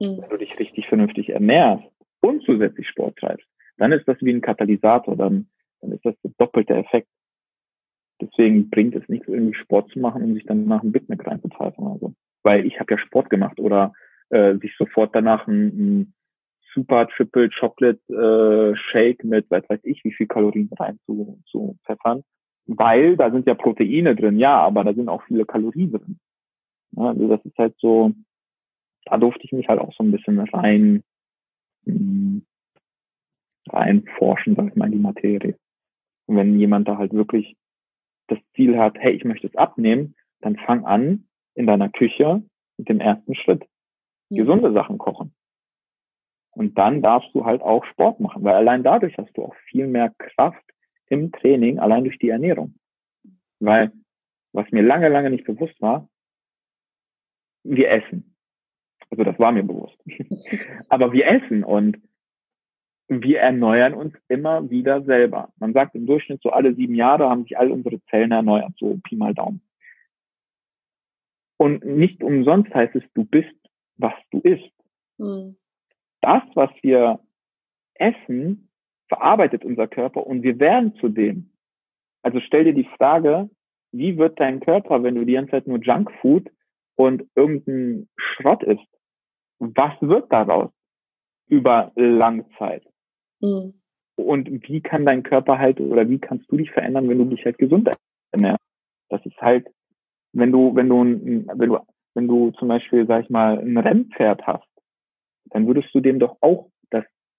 Mhm. 0.00 0.18
Wenn 0.20 0.28
du 0.28 0.36
dich 0.38 0.58
richtig 0.58 0.88
vernünftig 0.88 1.28
ernährst 1.28 1.84
und 2.22 2.42
zusätzlich 2.42 2.88
Sport 2.88 3.16
treibst, 3.18 3.46
dann 3.76 3.92
ist 3.92 4.08
das 4.08 4.16
wie 4.20 4.32
ein 4.32 4.40
Katalysator, 4.40 5.16
dann, 5.16 5.48
dann 5.80 5.92
ist 5.92 6.04
das 6.04 6.16
der 6.24 6.32
doppelte 6.38 6.74
Effekt. 6.74 7.06
Deswegen 8.20 8.68
bringt 8.68 8.96
es 8.96 9.08
nichts, 9.08 9.28
irgendwie 9.28 9.54
Sport 9.54 9.92
zu 9.92 10.00
machen, 10.00 10.24
um 10.24 10.34
sich 10.34 10.44
dann 10.44 10.66
nach 10.66 10.82
einem 10.82 10.90
Big 10.90 11.08
Mac 11.08 11.24
reinzupfeifen 11.24 11.86
oder 11.86 11.98
so. 12.00 12.14
Weil 12.42 12.66
ich 12.66 12.80
habe 12.80 12.92
ja 12.94 12.98
Sport 12.98 13.30
gemacht 13.30 13.60
oder 13.60 13.92
äh, 14.30 14.56
sich 14.56 14.74
sofort 14.76 15.14
danach 15.14 15.46
ein, 15.46 15.66
ein 15.68 16.14
Super 16.74 17.06
Triple 17.06 17.48
Chocolate 17.48 18.00
äh, 18.12 18.76
Shake 18.76 19.22
mit, 19.22 19.48
weiß 19.48 19.62
weiß 19.68 19.80
ich, 19.84 20.02
wie 20.02 20.12
viel 20.12 20.26
Kalorien 20.26 20.68
rein 20.76 20.98
zu, 21.06 21.40
zu 21.46 21.78
pfeffern. 21.86 22.24
Weil 22.72 23.16
da 23.16 23.32
sind 23.32 23.48
ja 23.48 23.54
Proteine 23.54 24.14
drin, 24.14 24.38
ja, 24.38 24.56
aber 24.60 24.84
da 24.84 24.94
sind 24.94 25.08
auch 25.08 25.24
viele 25.24 25.44
Kalorien 25.44 25.90
drin. 25.90 26.20
Ja, 26.92 27.08
also 27.08 27.26
das 27.26 27.44
ist 27.44 27.58
halt 27.58 27.74
so, 27.78 28.12
da 29.06 29.16
durfte 29.18 29.42
ich 29.42 29.50
mich 29.50 29.68
halt 29.68 29.80
auch 29.80 29.92
so 29.92 30.04
ein 30.04 30.12
bisschen 30.12 30.38
rein, 30.38 31.02
hm, 31.84 32.46
reinforschen, 33.68 34.54
sag 34.54 34.68
ich 34.68 34.76
mal, 34.76 34.86
in 34.86 34.92
die 34.92 34.98
Materie. 34.98 35.58
Und 36.26 36.36
wenn 36.36 36.60
jemand 36.60 36.86
da 36.86 36.96
halt 36.96 37.12
wirklich 37.12 37.56
das 38.28 38.38
Ziel 38.54 38.78
hat, 38.78 38.96
hey, 38.98 39.14
ich 39.14 39.24
möchte 39.24 39.48
es 39.48 39.56
abnehmen, 39.56 40.14
dann 40.40 40.56
fang 40.56 40.84
an 40.84 41.24
in 41.56 41.66
deiner 41.66 41.88
Küche 41.88 42.44
mit 42.76 42.88
dem 42.88 43.00
ersten 43.00 43.34
Schritt. 43.34 43.66
Mhm. 44.28 44.36
Gesunde 44.36 44.72
Sachen 44.72 44.98
kochen. 44.98 45.34
Und 46.52 46.78
dann 46.78 47.02
darfst 47.02 47.34
du 47.34 47.44
halt 47.44 47.62
auch 47.62 47.84
Sport 47.86 48.20
machen, 48.20 48.44
weil 48.44 48.54
allein 48.54 48.84
dadurch 48.84 49.18
hast 49.18 49.36
du 49.36 49.44
auch 49.44 49.54
viel 49.70 49.88
mehr 49.88 50.14
Kraft 50.18 50.69
im 51.10 51.30
Training, 51.32 51.78
allein 51.78 52.04
durch 52.04 52.18
die 52.18 52.30
Ernährung. 52.30 52.74
Weil, 53.58 53.92
was 54.52 54.70
mir 54.70 54.82
lange, 54.82 55.08
lange 55.08 55.30
nicht 55.30 55.44
bewusst 55.44 55.80
war, 55.80 56.08
wir 57.62 57.90
essen. 57.90 58.34
Also 59.10 59.24
das 59.24 59.38
war 59.38 59.52
mir 59.52 59.64
bewusst. 59.64 59.98
Aber 60.88 61.12
wir 61.12 61.26
essen 61.26 61.64
und 61.64 61.98
wir 63.08 63.40
erneuern 63.40 63.92
uns 63.92 64.14
immer 64.28 64.70
wieder 64.70 65.02
selber. 65.02 65.52
Man 65.58 65.72
sagt 65.72 65.96
im 65.96 66.06
Durchschnitt 66.06 66.40
so 66.42 66.50
alle 66.50 66.74
sieben 66.74 66.94
Jahre 66.94 67.28
haben 67.28 67.42
sich 67.42 67.58
all 67.58 67.70
unsere 67.72 68.00
Zellen 68.04 68.30
erneuert, 68.30 68.72
so 68.78 68.98
Pi 69.02 69.16
mal 69.16 69.34
Daumen. 69.34 69.60
Und 71.56 71.84
nicht 71.84 72.22
umsonst 72.22 72.72
heißt 72.72 72.94
es, 72.94 73.02
du 73.14 73.24
bist, 73.24 73.54
was 73.96 74.14
du 74.30 74.38
isst. 74.40 74.72
Mhm. 75.18 75.56
Das, 76.20 76.42
was 76.54 76.70
wir 76.82 77.20
essen, 77.94 78.69
verarbeitet 79.10 79.64
unser 79.64 79.88
Körper 79.88 80.24
und 80.26 80.42
wir 80.42 80.58
werden 80.60 80.94
zu 80.94 81.08
dem. 81.08 81.50
Also 82.22 82.38
stell 82.40 82.64
dir 82.64 82.74
die 82.74 82.88
Frage, 82.96 83.50
wie 83.92 84.16
wird 84.16 84.38
dein 84.38 84.60
Körper, 84.60 85.02
wenn 85.02 85.16
du 85.16 85.24
die 85.24 85.32
ganze 85.32 85.50
Zeit 85.50 85.66
nur 85.66 85.80
Junkfood 85.80 86.48
und 86.94 87.26
irgendein 87.34 88.08
Schrott 88.16 88.62
isst? 88.62 88.86
Was 89.58 90.00
wird 90.00 90.32
daraus 90.32 90.70
über 91.48 91.90
Langzeit? 91.96 92.84
Mhm. 93.40 93.74
Und 94.14 94.68
wie 94.68 94.80
kann 94.80 95.06
dein 95.06 95.24
Körper 95.24 95.58
halt 95.58 95.80
oder 95.80 96.08
wie 96.08 96.18
kannst 96.18 96.50
du 96.52 96.56
dich 96.56 96.70
verändern, 96.70 97.08
wenn 97.08 97.18
du 97.18 97.24
dich 97.24 97.44
halt 97.44 97.58
gesund 97.58 97.90
ernährst? 98.30 98.62
Das 99.08 99.24
ist 99.26 99.40
halt, 99.40 99.66
wenn 100.32 100.52
du, 100.52 100.76
wenn 100.76 100.88
du, 100.88 101.02
wenn 101.02 101.68
du, 101.68 101.78
wenn 102.14 102.28
du 102.28 102.52
zum 102.52 102.68
Beispiel, 102.68 103.06
sag 103.06 103.24
ich 103.24 103.30
mal, 103.30 103.58
ein 103.58 103.76
Rennpferd 103.76 104.46
hast, 104.46 104.68
dann 105.46 105.66
würdest 105.66 105.92
du 105.92 106.00
dem 106.00 106.20
doch 106.20 106.36
auch 106.42 106.70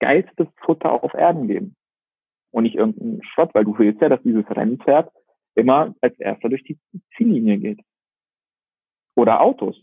geilste 0.01 0.51
Futter 0.65 0.91
auf 1.03 1.13
Erden 1.13 1.47
geben. 1.47 1.75
Und 2.51 2.63
nicht 2.63 2.75
irgendeinen 2.75 3.23
Schrott, 3.23 3.51
weil 3.53 3.63
du 3.63 3.77
willst 3.77 4.01
ja, 4.01 4.09
dass 4.09 4.21
dieses 4.23 4.45
Rennpferd 4.49 5.09
immer 5.55 5.95
als 6.01 6.19
erster 6.19 6.49
durch 6.49 6.63
die 6.63 6.77
Ziellinie 7.15 7.57
geht. 7.57 7.79
Oder 9.15 9.39
Autos. 9.39 9.81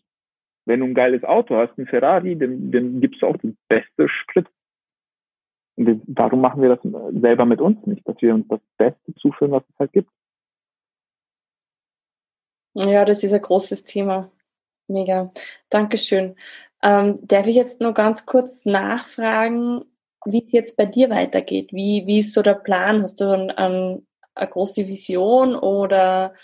Wenn 0.66 0.80
du 0.80 0.86
ein 0.86 0.94
geiles 0.94 1.24
Auto 1.24 1.56
hast, 1.56 1.78
ein 1.78 1.86
Ferrari, 1.86 2.36
dann, 2.36 2.70
dann 2.70 3.00
gibst 3.00 3.22
du 3.22 3.26
auch 3.26 3.36
den 3.38 3.56
beste 3.68 4.08
Sprit 4.08 4.46
und 5.78 6.02
warum 6.08 6.40
machen 6.40 6.60
wir 6.60 6.74
das 6.74 6.80
selber 7.22 7.46
mit 7.46 7.60
uns 7.60 7.86
nicht, 7.86 8.06
dass 8.06 8.20
wir 8.20 8.34
uns 8.34 8.48
das 8.48 8.60
Beste 8.78 9.14
zuführen, 9.14 9.52
was 9.52 9.62
es 9.68 9.78
halt 9.78 9.92
gibt? 9.92 10.10
Ja, 12.74 13.04
das 13.04 13.22
ist 13.22 13.32
ein 13.32 13.40
großes 13.40 13.84
Thema. 13.84 14.28
Mega. 14.88 15.32
Dankeschön. 15.70 16.34
Ähm, 16.82 17.20
darf 17.22 17.46
ich 17.46 17.54
jetzt 17.54 17.80
nur 17.80 17.94
ganz 17.94 18.26
kurz 18.26 18.66
nachfragen, 18.66 19.84
wie 20.32 20.44
es 20.44 20.52
jetzt 20.52 20.76
bei 20.76 20.86
dir 20.86 21.10
weitergeht? 21.10 21.72
Wie, 21.72 22.04
wie 22.06 22.18
ist 22.18 22.32
so 22.32 22.42
der 22.42 22.54
Plan? 22.54 23.02
Hast 23.02 23.20
du 23.20 23.30
ein, 23.30 23.50
ein, 23.50 24.06
eine 24.34 24.48
große 24.48 24.86
Vision 24.86 25.54
oder 25.54 26.34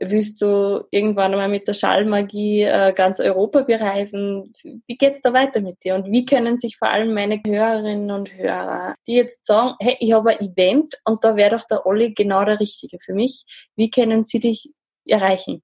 Willst 0.00 0.42
du 0.42 0.84
irgendwann 0.90 1.32
mal 1.32 1.48
mit 1.48 1.68
der 1.68 1.72
Schallmagie 1.72 2.62
äh, 2.62 2.92
ganz 2.92 3.20
Europa 3.20 3.62
bereisen? 3.62 4.52
Wie 4.62 4.96
geht's 4.96 5.20
da 5.20 5.32
weiter 5.32 5.60
mit 5.60 5.84
dir? 5.84 5.94
Und 5.94 6.10
wie 6.10 6.26
können 6.26 6.56
sich 6.56 6.76
vor 6.76 6.88
allem 6.88 7.14
meine 7.14 7.40
Hörerinnen 7.46 8.10
und 8.10 8.36
Hörer, 8.36 8.96
die 9.06 9.14
jetzt 9.14 9.46
sagen, 9.46 9.74
hey, 9.80 9.96
ich 10.00 10.12
habe 10.12 10.30
ein 10.30 10.40
Event 10.40 10.94
und 11.04 11.24
da 11.24 11.36
wäre 11.36 11.56
doch 11.56 11.66
der 11.66 11.86
Olli 11.86 12.12
genau 12.12 12.44
der 12.44 12.58
Richtige 12.58 12.98
für 12.98 13.14
mich. 13.14 13.44
Wie 13.76 13.90
können 13.90 14.24
sie 14.24 14.40
dich 14.40 14.70
erreichen? 15.06 15.62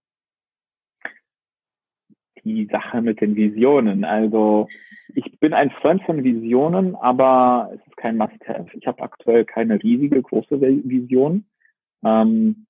Die 2.52 2.66
Sache 2.66 3.00
mit 3.00 3.20
den 3.20 3.36
Visionen. 3.36 4.04
Also 4.04 4.66
ich 5.14 5.38
bin 5.38 5.52
ein 5.52 5.70
Freund 5.70 6.02
von 6.02 6.24
Visionen, 6.24 6.96
aber 6.96 7.70
es 7.72 7.86
ist 7.86 7.96
kein 7.96 8.16
Must-Have. 8.16 8.66
Ich 8.76 8.86
habe 8.88 9.02
aktuell 9.02 9.44
keine 9.44 9.80
riesige, 9.80 10.20
große 10.20 10.60
Vision. 10.60 11.44
Ähm, 12.04 12.66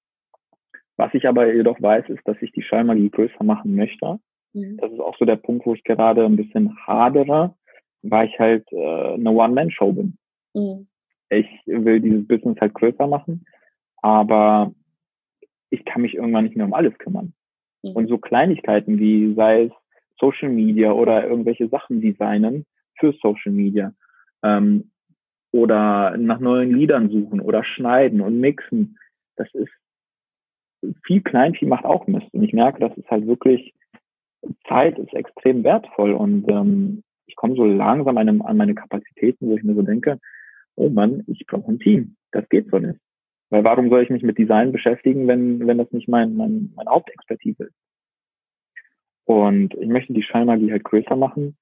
was 0.97 1.14
ich 1.14 1.27
aber 1.27 1.55
jedoch 1.55 1.81
weiß, 1.81 2.11
ist, 2.11 2.21
dass 2.27 2.37
ich 2.43 2.53
die 2.53 2.62
Schallmagie 2.62 3.09
größer 3.09 3.43
machen 3.43 3.75
möchte. 3.75 4.19
Mhm. 4.53 4.77
Das 4.77 4.93
ist 4.93 5.01
auch 5.01 5.16
so 5.16 5.25
der 5.25 5.37
Punkt, 5.37 5.64
wo 5.64 5.73
ich 5.73 5.83
gerade 5.83 6.27
ein 6.27 6.37
bisschen 6.37 6.77
hadere, 6.87 7.55
weil 8.03 8.29
ich 8.29 8.38
halt 8.38 8.71
äh, 8.73 9.14
eine 9.14 9.31
One-Man-Show 9.31 9.93
bin. 9.93 10.19
Mhm. 10.53 10.88
Ich 11.31 11.47
will 11.64 12.01
dieses 12.01 12.29
Business 12.29 12.61
halt 12.61 12.75
größer 12.75 13.07
machen, 13.07 13.47
aber 14.03 14.75
ich 15.71 15.87
kann 15.87 16.03
mich 16.03 16.14
irgendwann 16.16 16.45
nicht 16.45 16.57
mehr 16.57 16.66
um 16.66 16.75
alles 16.75 16.97
kümmern. 16.99 17.33
Mhm. 17.83 17.90
Und 17.93 18.09
so 18.09 18.19
Kleinigkeiten 18.19 18.99
wie 18.99 19.35
sei 19.35 19.64
es 19.64 19.73
Social 20.19 20.51
Media 20.51 20.93
oder 20.93 21.27
irgendwelche 21.27 21.69
Sachen 21.69 22.01
designen 22.01 22.66
für 22.99 23.12
Social 23.23 23.53
Media 23.53 23.93
ähm, 24.43 24.90
oder 25.53 26.16
nach 26.16 26.40
neuen 26.40 26.77
Liedern 26.77 27.11
suchen 27.11 27.40
oder 27.40 27.64
schneiden 27.64 28.21
und 28.21 28.38
mixen, 28.38 28.99
das 29.37 29.49
ist 29.55 29.73
viel 31.05 31.23
Kleinvieh 31.23 31.66
macht 31.66 31.85
auch 31.85 32.07
Mist. 32.07 32.33
Und 32.33 32.43
ich 32.43 32.53
merke, 32.53 32.81
dass 32.81 32.97
es 32.97 33.07
halt 33.11 33.27
wirklich, 33.27 33.75
Zeit 34.66 34.99
ist 34.99 35.12
extrem 35.12 35.64
wertvoll 35.64 36.12
und 36.12 36.49
ähm, 36.49 37.03
ich 37.27 37.37
komme 37.37 37.55
so 37.57 37.64
langsam 37.64 38.16
an, 38.16 38.40
an 38.40 38.57
meine 38.57 38.75
Kapazitäten, 38.75 39.49
wo 39.49 39.57
ich 39.57 39.62
mir 39.62 39.75
so 39.75 39.83
denke, 39.83 40.19
oh 40.77 40.88
Mann, 40.88 41.23
ich 41.27 41.47
brauche 41.47 41.71
ein 41.71 41.79
Team. 41.79 42.16
Das 42.33 42.49
geht 42.49 42.71
so 42.71 42.79
nicht. 42.79 42.99
Weil 43.51 43.65
warum 43.65 43.91
soll 43.91 44.03
ich 44.03 44.11
mich 44.11 44.23
mit 44.23 44.39
Design 44.39 44.73
beschäftigen, 44.73 45.27
wenn, 45.27 45.67
wenn 45.67 45.79
das 45.79 45.91
nicht 45.93 46.09
mein, 46.09 46.37
mein, 46.37 46.73
mein 46.77 46.89
Hauptexpertise 46.89 47.65
ist? 47.65 47.75
Und 49.25 49.75
ich 49.75 49.89
möchte 49.89 50.13
die 50.13 50.23
Schallmagie 50.23 50.73
halt 50.73 50.85
größer 50.85 51.17
machen, 51.17 51.57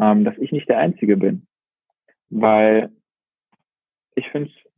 ähm, 0.00 0.24
dass 0.24 0.36
ich 0.38 0.52
nicht 0.52 0.68
der 0.68 0.78
Einzige 0.78 1.16
bin. 1.16 1.46
Weil 2.28 2.90
ich 4.14 4.28
finde 4.28 4.50
es 4.50 4.70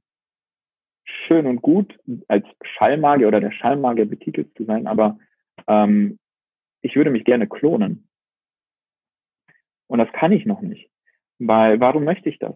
schön 1.27 1.47
und 1.47 1.63
gut, 1.63 1.99
als 2.29 2.47
Schallmagier 2.63 3.29
oder 3.29 3.41
der 3.41 3.53
Schallmagier 3.53 4.07
betitelt 4.07 4.55
zu 4.57 4.65
sein, 4.65 4.87
aber 4.87 5.19
ähm, 5.67 6.19
ich 6.83 6.97
würde 6.97 7.11
mich 7.11 7.25
gerne 7.25 7.47
klonen. 7.47 8.09
Und 9.87 9.99
das 9.99 10.13
kann 10.13 10.33
ich 10.33 10.47
noch 10.47 10.61
nicht. 10.61 10.91
Weil, 11.39 11.81
warum 11.81 12.05
möchte 12.05 12.29
ich 12.29 12.39
das? 12.39 12.55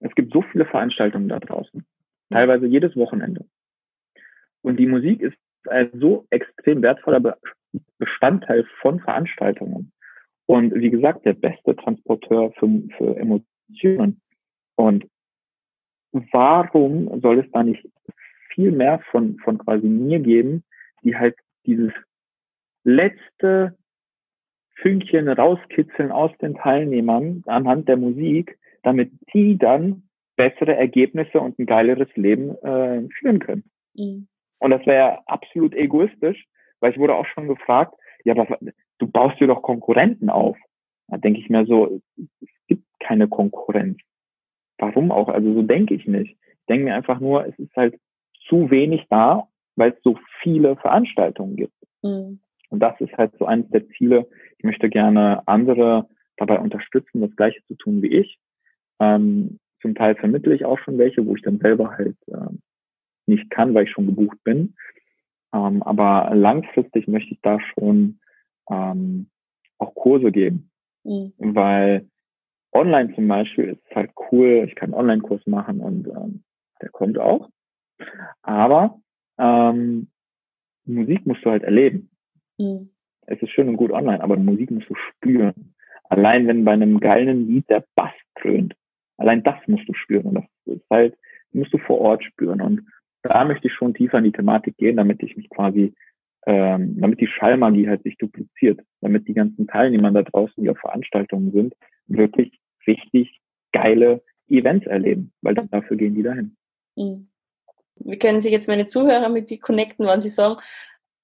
Es 0.00 0.14
gibt 0.14 0.32
so 0.32 0.42
viele 0.42 0.66
Veranstaltungen 0.66 1.28
da 1.28 1.40
draußen. 1.40 1.84
Teilweise 2.30 2.66
jedes 2.66 2.96
Wochenende. 2.96 3.46
Und 4.62 4.78
die 4.78 4.86
Musik 4.86 5.20
ist 5.20 5.36
ein 5.68 5.90
so 5.94 6.26
extrem 6.30 6.82
wertvoller 6.82 7.38
Bestandteil 7.98 8.64
von 8.80 9.00
Veranstaltungen. 9.00 9.92
Und 10.46 10.74
wie 10.74 10.90
gesagt, 10.90 11.24
der 11.24 11.34
beste 11.34 11.74
Transporteur 11.76 12.52
für, 12.52 12.82
für 12.96 13.16
Emotionen. 13.16 14.20
Und 14.76 15.08
warum 16.12 17.20
soll 17.20 17.40
es 17.40 17.50
da 17.52 17.62
nicht 17.62 17.88
viel 18.54 18.72
mehr 18.72 19.00
von, 19.10 19.38
von 19.38 19.58
quasi 19.58 19.86
mir 19.86 20.20
geben, 20.20 20.64
die 21.02 21.16
halt 21.16 21.36
dieses 21.66 21.92
letzte 22.84 23.76
Fünkchen 24.76 25.28
rauskitzeln 25.28 26.12
aus 26.12 26.30
den 26.38 26.54
Teilnehmern 26.54 27.42
anhand 27.46 27.88
der 27.88 27.96
Musik, 27.96 28.58
damit 28.82 29.10
die 29.32 29.58
dann 29.58 30.05
bessere 30.36 30.76
Ergebnisse 30.76 31.40
und 31.40 31.58
ein 31.58 31.66
geileres 31.66 32.08
Leben 32.14 32.50
äh, 32.62 33.08
führen 33.18 33.38
können. 33.38 33.64
Mhm. 33.94 34.28
Und 34.58 34.70
das 34.70 34.84
wäre 34.86 35.26
absolut 35.26 35.74
egoistisch, 35.74 36.46
weil 36.80 36.92
ich 36.92 36.98
wurde 36.98 37.14
auch 37.14 37.26
schon 37.26 37.48
gefragt, 37.48 37.94
ja, 38.24 38.34
aber 38.34 38.58
du 38.98 39.06
baust 39.06 39.40
dir 39.40 39.46
doch 39.46 39.62
Konkurrenten 39.62 40.30
auf. 40.30 40.56
Da 41.08 41.18
denke 41.18 41.40
ich 41.40 41.48
mir 41.48 41.64
so, 41.66 42.00
es 42.40 42.48
gibt 42.66 42.84
keine 43.00 43.28
Konkurrenz. 43.28 43.98
Warum 44.78 45.12
auch? 45.12 45.28
Also 45.28 45.54
so 45.54 45.62
denke 45.62 45.94
ich 45.94 46.06
nicht. 46.06 46.32
Ich 46.32 46.66
denke 46.68 46.84
mir 46.84 46.94
einfach 46.94 47.20
nur, 47.20 47.46
es 47.46 47.58
ist 47.58 47.74
halt 47.76 47.98
zu 48.48 48.70
wenig 48.70 49.06
da, 49.08 49.48
weil 49.76 49.92
es 49.92 50.02
so 50.02 50.18
viele 50.42 50.76
Veranstaltungen 50.76 51.56
gibt. 51.56 51.74
Mhm. 52.02 52.40
Und 52.70 52.80
das 52.80 53.00
ist 53.00 53.16
halt 53.16 53.32
so 53.38 53.46
eines 53.46 53.68
der 53.70 53.88
Ziele. 53.90 54.28
Ich 54.58 54.64
möchte 54.64 54.88
gerne 54.88 55.46
andere 55.46 56.08
dabei 56.36 56.58
unterstützen, 56.58 57.20
das 57.20 57.34
Gleiche 57.36 57.62
zu 57.66 57.74
tun 57.74 58.02
wie 58.02 58.08
ich. 58.08 58.38
Ähm, 59.00 59.58
zum 59.86 59.94
Teil 59.94 60.16
vermittle 60.16 60.52
ich 60.52 60.64
auch 60.64 60.78
schon 60.80 60.98
welche, 60.98 61.24
wo 61.24 61.36
ich 61.36 61.42
dann 61.42 61.58
selber 61.58 61.96
halt 61.96 62.16
äh, 62.26 62.52
nicht 63.26 63.48
kann, 63.50 63.72
weil 63.72 63.84
ich 63.84 63.92
schon 63.92 64.06
gebucht 64.06 64.42
bin. 64.42 64.74
Ähm, 65.54 65.82
aber 65.84 66.34
langfristig 66.34 67.06
möchte 67.06 67.34
ich 67.34 67.40
da 67.40 67.60
schon 67.60 68.18
ähm, 68.68 69.28
auch 69.78 69.94
Kurse 69.94 70.32
geben, 70.32 70.70
mhm. 71.04 71.32
weil 71.38 72.08
online 72.72 73.14
zum 73.14 73.28
Beispiel 73.28 73.78
ist 73.78 73.94
halt 73.94 74.10
cool. 74.32 74.64
Ich 74.66 74.74
kann 74.74 74.92
einen 74.92 75.00
Online-Kurs 75.00 75.46
machen 75.46 75.80
und 75.80 76.08
ähm, 76.08 76.42
der 76.82 76.88
kommt 76.88 77.18
auch. 77.18 77.48
Aber 78.42 78.98
ähm, 79.38 80.08
Musik 80.84 81.26
musst 81.26 81.44
du 81.44 81.50
halt 81.50 81.62
erleben. 81.62 82.10
Mhm. 82.58 82.90
Es 83.26 83.40
ist 83.40 83.50
schön 83.50 83.68
und 83.68 83.76
gut 83.76 83.92
online, 83.92 84.22
aber 84.22 84.36
Musik 84.36 84.72
musst 84.72 84.90
du 84.90 84.94
spüren. 84.96 85.74
Allein 86.08 86.48
wenn 86.48 86.64
bei 86.64 86.72
einem 86.72 86.98
geilen 86.98 87.46
Lied 87.46 87.70
der 87.70 87.84
Bass 87.94 88.12
krönt, 88.34 88.74
allein 89.16 89.42
das 89.42 89.56
musst 89.66 89.88
du 89.88 89.94
spüren. 89.94 90.26
Und 90.26 90.34
das 90.34 90.44
ist 90.66 90.84
halt, 90.90 91.16
musst 91.52 91.72
du 91.72 91.78
vor 91.78 92.00
Ort 92.00 92.24
spüren. 92.24 92.60
Und 92.60 92.86
da 93.22 93.44
möchte 93.44 93.68
ich 93.68 93.74
schon 93.74 93.94
tiefer 93.94 94.18
in 94.18 94.24
die 94.24 94.32
Thematik 94.32 94.76
gehen, 94.76 94.96
damit 94.96 95.22
ich 95.22 95.36
mich 95.36 95.48
quasi, 95.50 95.94
ähm, 96.46 97.00
damit 97.00 97.20
die 97.20 97.26
Schallmagie 97.26 97.88
halt 97.88 98.02
sich 98.02 98.16
dupliziert, 98.18 98.80
damit 99.00 99.26
die 99.26 99.34
ganzen 99.34 99.66
Teilnehmer 99.66 100.12
da 100.12 100.22
draußen, 100.22 100.62
die 100.62 100.70
auf 100.70 100.78
Veranstaltungen 100.78 101.52
sind, 101.52 101.74
wirklich 102.06 102.58
richtig 102.86 103.40
geile 103.72 104.22
Events 104.48 104.86
erleben, 104.86 105.32
weil 105.42 105.54
dafür 105.54 105.96
gehen 105.96 106.14
die 106.14 106.22
dahin. 106.22 106.56
Mhm. 106.94 107.28
Wie 107.96 108.18
können 108.18 108.40
sich 108.40 108.52
jetzt 108.52 108.68
meine 108.68 108.86
Zuhörer 108.86 109.28
mit 109.28 109.50
die 109.50 109.58
connecten, 109.58 110.06
wenn 110.06 110.20
sie 110.20 110.28
sagen, 110.28 110.60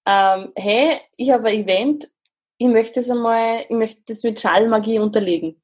ähm, 0.06 0.48
hey, 0.56 0.98
ich 1.16 1.30
habe 1.30 1.48
ein 1.48 1.60
Event, 1.60 2.10
ich 2.58 2.68
möchte 2.68 3.00
es 3.00 3.10
einmal, 3.10 3.60
ich 3.68 3.76
möchte 3.76 4.02
das 4.06 4.24
mit 4.24 4.40
Schallmagie 4.40 4.98
unterlegen. 4.98 5.61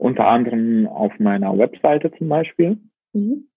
Unter 0.00 0.28
anderem 0.28 0.86
auf 0.86 1.12
meiner 1.18 1.58
Webseite 1.58 2.10
zum 2.12 2.30
Beispiel, 2.30 2.78
mhm. 3.12 3.48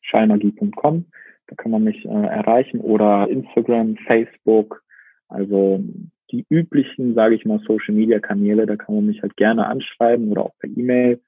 schallmagie.com, 0.00 1.06
da 1.48 1.56
kann 1.56 1.72
man 1.72 1.82
mich 1.82 2.04
äh, 2.04 2.08
erreichen 2.08 2.80
oder 2.80 3.28
Instagram, 3.28 3.96
Facebook, 4.06 4.84
also 5.26 5.82
die 6.30 6.46
üblichen, 6.50 7.16
sage 7.16 7.34
ich 7.34 7.44
mal, 7.44 7.58
Social 7.66 7.96
Media 7.96 8.20
Kanäle, 8.20 8.64
da 8.64 8.76
kann 8.76 8.94
man 8.94 9.06
mich 9.06 9.22
halt 9.22 9.36
gerne 9.36 9.66
anschreiben 9.66 10.30
oder 10.30 10.42
auch 10.42 10.56
per 10.60 10.70
E-Mail. 10.70 11.20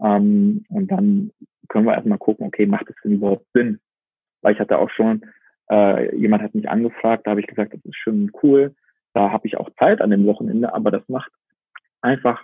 Ähm, 0.00 0.64
und 0.70 0.90
dann 0.90 1.30
können 1.68 1.84
wir 1.84 1.92
erstmal 1.92 2.16
gucken, 2.16 2.46
okay, 2.46 2.64
macht 2.64 2.88
das 2.88 2.96
denn 3.04 3.12
überhaupt 3.12 3.44
Sinn? 3.52 3.78
Weil 4.40 4.54
ich 4.54 4.58
hatte 4.58 4.78
auch 4.78 4.88
schon, 4.88 5.26
äh, 5.70 6.16
jemand 6.16 6.42
hat 6.42 6.54
mich 6.54 6.70
angefragt, 6.70 7.26
da 7.26 7.32
habe 7.32 7.40
ich 7.40 7.46
gesagt, 7.46 7.74
das 7.74 7.84
ist 7.84 7.96
schon 7.96 8.32
cool, 8.42 8.74
da 9.12 9.30
habe 9.30 9.46
ich 9.46 9.58
auch 9.58 9.68
Zeit 9.78 10.00
an 10.00 10.08
dem 10.08 10.24
Wochenende, 10.24 10.72
aber 10.72 10.90
das 10.90 11.06
macht 11.10 11.30
einfach 12.00 12.42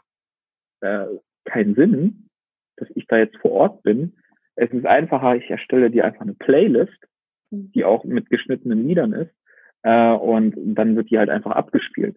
äh, 0.82 1.06
keinen 1.44 1.74
Sinn, 1.74 2.29
dass 2.76 2.88
ich 2.94 3.07
da 3.07 3.18
jetzt 3.18 3.37
vor 3.38 3.53
Ort 3.53 3.83
bin. 3.83 4.14
Es 4.57 4.70
ist 4.70 4.87
einfacher, 4.87 5.37
ich 5.37 5.50
erstelle 5.50 5.90
dir 5.90 6.05
einfach 6.05 6.22
eine 6.22 6.35
Playlist, 6.35 6.98
mhm. 7.50 7.72
die 7.72 7.85
auch 7.85 8.05
mit 8.05 8.31
geschnittenen 8.31 8.87
Liedern 8.87 9.12
ist, 9.12 9.35
äh, 9.83 10.12
und 10.12 10.55
dann 10.57 10.96
wird 10.96 11.11
die 11.11 11.18
halt 11.18 11.31
einfach 11.31 11.53
abgespielt. 11.53 12.16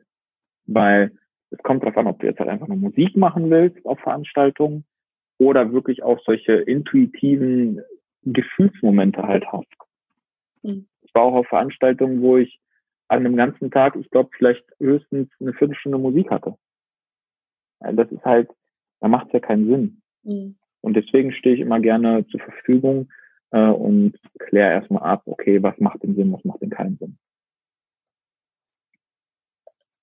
Weil 0.66 1.12
es 1.52 1.60
kommt 1.60 1.84
darauf 1.84 1.98
an, 1.98 2.08
ob 2.08 2.20
du 2.20 2.28
jetzt 2.28 2.40
halt 2.40 2.50
einfach 2.50 2.68
nur 2.68 2.78
Musik 2.78 3.16
machen 3.16 3.50
willst 3.50 3.86
auf 3.86 4.00
Veranstaltungen 4.00 4.86
oder 5.38 5.72
wirklich 5.72 6.04
auch 6.04 6.20
solche 6.26 6.54
intuitiven 6.54 7.82
Gefühlsmomente 8.24 9.24
halt 9.24 9.46
hast. 9.52 9.68
Mhm. 10.64 10.88
Ich 11.02 11.14
war 11.14 11.24
auch 11.24 11.36
auf 11.36 11.48
Veranstaltungen, 11.48 12.22
wo 12.22 12.38
ich 12.38 12.60
an 13.08 13.20
einem 13.20 13.36
ganzen 13.36 13.70
Tag, 13.70 13.96
ich 13.96 14.10
glaube, 14.10 14.32
vielleicht 14.36 14.64
höchstens 14.80 15.30
eine 15.40 15.54
Viertelstunde 15.54 15.98
Musik 15.98 16.32
hatte. 16.32 16.56
Das 17.80 18.10
ist 18.12 18.24
halt, 18.24 18.50
da 19.04 19.10
macht 19.10 19.28
es 19.28 19.34
ja 19.34 19.40
keinen 19.42 19.68
Sinn. 19.68 20.02
Mhm. 20.24 20.56
Und 20.80 20.94
deswegen 20.96 21.34
stehe 21.34 21.56
ich 21.56 21.62
immer 21.62 21.82
gerne 21.82 22.26
zur 22.28 22.40
Verfügung 22.40 23.10
äh, 23.52 23.68
und 23.68 24.14
kläre 24.40 24.72
erstmal 24.72 25.04
ab, 25.04 25.24
okay, 25.26 25.62
was 25.62 25.78
macht 25.78 26.04
den 26.04 26.16
Sinn, 26.16 26.32
was 26.32 26.44
macht 26.46 26.62
denn 26.62 26.70
keinen 26.70 26.98
Sinn. 26.98 27.18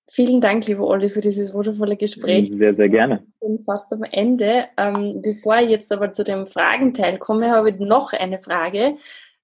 Vielen 0.07 0.39
Dank, 0.39 0.67
lieber 0.67 0.85
Olli, 0.85 1.09
für 1.09 1.21
dieses 1.21 1.51
wundervolle 1.51 1.97
Gespräch. 1.97 2.51
Sehr, 2.53 2.73
sehr 2.73 2.89
gerne. 2.89 3.23
Ich 3.25 3.47
bin 3.47 3.63
fast 3.63 3.91
am 3.91 4.03
Ende. 4.03 4.65
Ähm, 4.77 5.21
bevor 5.23 5.57
ich 5.57 5.69
jetzt 5.69 5.91
aber 5.91 6.11
zu 6.11 6.23
dem 6.23 6.45
Fragenteil 6.45 7.17
komme, 7.17 7.49
habe 7.49 7.71
ich 7.71 7.79
noch 7.79 8.13
eine 8.13 8.37
Frage. 8.37 8.97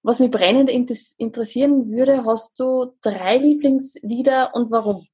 Was 0.04 0.20
mich 0.20 0.30
brennend 0.30 0.70
interessieren 0.70 1.89
würde, 1.89 2.26
hast 2.26 2.60
du 2.60 2.93
drei 3.02 3.38
Lieblingslieder 3.38 4.52
und 4.54 4.70
warum? 4.70 5.08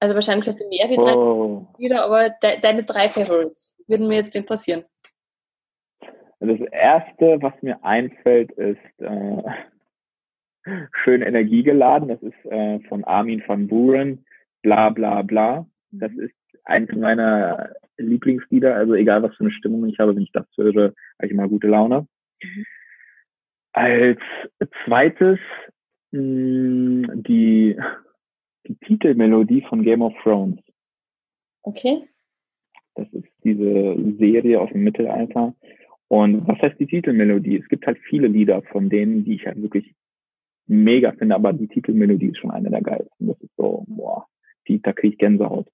Also 0.00 0.14
wahrscheinlich 0.14 0.46
hast 0.46 0.60
du 0.60 0.68
mehr 0.68 0.88
wie 0.88 0.96
drei 0.96 1.14
oh. 1.14 1.66
Lieder, 1.76 2.04
aber 2.04 2.30
de 2.30 2.60
deine 2.60 2.84
drei 2.84 3.08
Favorites 3.08 3.76
würden 3.86 4.06
mir 4.08 4.16
jetzt 4.16 4.36
interessieren. 4.36 4.84
Das 6.40 6.60
erste, 6.70 7.42
was 7.42 7.52
mir 7.62 7.82
einfällt, 7.84 8.52
ist 8.52 8.78
äh, 8.98 9.42
schön 11.02 11.22
energiegeladen. 11.22 12.08
Das 12.08 12.22
ist 12.22 12.44
äh, 12.44 12.78
von 12.88 13.02
Armin 13.04 13.42
van 13.46 13.66
Buren, 13.66 14.24
bla 14.62 14.90
bla 14.90 15.22
bla. 15.22 15.66
Das 15.90 16.12
mhm. 16.12 16.20
ist 16.20 16.34
eins 16.64 16.92
meiner 16.92 17.74
Lieblingslieder. 17.96 18.76
Also 18.76 18.94
egal, 18.94 19.22
was 19.22 19.34
für 19.34 19.44
eine 19.44 19.50
Stimmung 19.50 19.86
ich 19.86 19.98
habe, 19.98 20.14
wenn 20.14 20.22
ich 20.22 20.32
das 20.32 20.46
höre, 20.56 20.92
habe 21.18 21.26
ich 21.26 21.32
immer 21.32 21.48
gute 21.48 21.66
Laune. 21.66 22.06
Mhm. 22.42 22.64
Als 23.72 24.20
zweites 24.84 25.38
mh, 26.12 26.20
mm, 26.20 27.22
die, 27.24 27.78
die 28.66 28.76
Titelmelodie 28.76 29.62
von 29.62 29.82
Game 29.82 30.02
of 30.02 30.14
Thrones. 30.22 30.60
Okay. 31.62 32.02
Das 32.94 33.08
ist 33.12 33.28
diese 33.44 33.96
Serie 34.18 34.60
aus 34.60 34.70
dem 34.70 34.82
Mittelalter. 34.82 35.54
Und 36.08 36.46
was 36.48 36.58
heißt 36.60 36.80
die 36.80 36.86
Titelmelodie? 36.86 37.58
Es 37.58 37.68
gibt 37.68 37.86
halt 37.86 37.98
viele 37.98 38.28
Lieder 38.28 38.62
von 38.62 38.88
denen, 38.88 39.24
die 39.24 39.34
ich 39.34 39.46
halt 39.46 39.60
wirklich 39.60 39.94
mega 40.66 41.12
finde, 41.12 41.34
aber 41.34 41.52
die 41.52 41.68
Titelmelodie 41.68 42.28
ist 42.28 42.38
schon 42.38 42.50
eine 42.50 42.70
der 42.70 42.82
geilsten. 42.82 43.28
Das 43.28 43.40
ist 43.40 43.54
so, 43.56 43.84
boah, 43.88 44.26
die, 44.66 44.80
da 44.80 44.92
kriege 44.92 45.14
ich 45.14 45.18
Gänsehaut. 45.18 45.68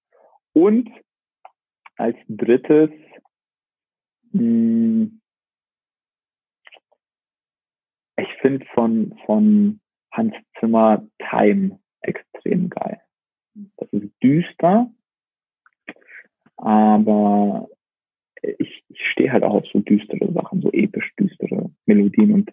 Und 0.53 0.91
als 1.97 2.17
drittes, 2.29 2.91
mh, 4.33 4.41
hm, 4.41 5.21
ich 8.17 8.29
finde 8.41 8.65
von, 8.75 9.17
von 9.27 9.81
Hans 10.13 10.35
Zimmer 10.61 11.07
Time 11.31 11.81
extrem 12.05 12.71
geil. 12.71 13.01
Das 13.77 13.89
ist 13.93 14.11
düster, 14.23 14.91
aber 16.57 17.69
ich, 18.43 18.85
ich 18.89 19.01
stehe 19.13 19.33
halt 19.33 19.45
auch 19.45 19.55
auf 19.55 19.65
so 19.73 19.81
düstere 19.81 20.33
Sachen, 20.33 20.61
so 20.61 20.71
episch 20.73 21.13
düstere 21.19 21.71
Melodien 21.87 22.33
und 22.33 22.51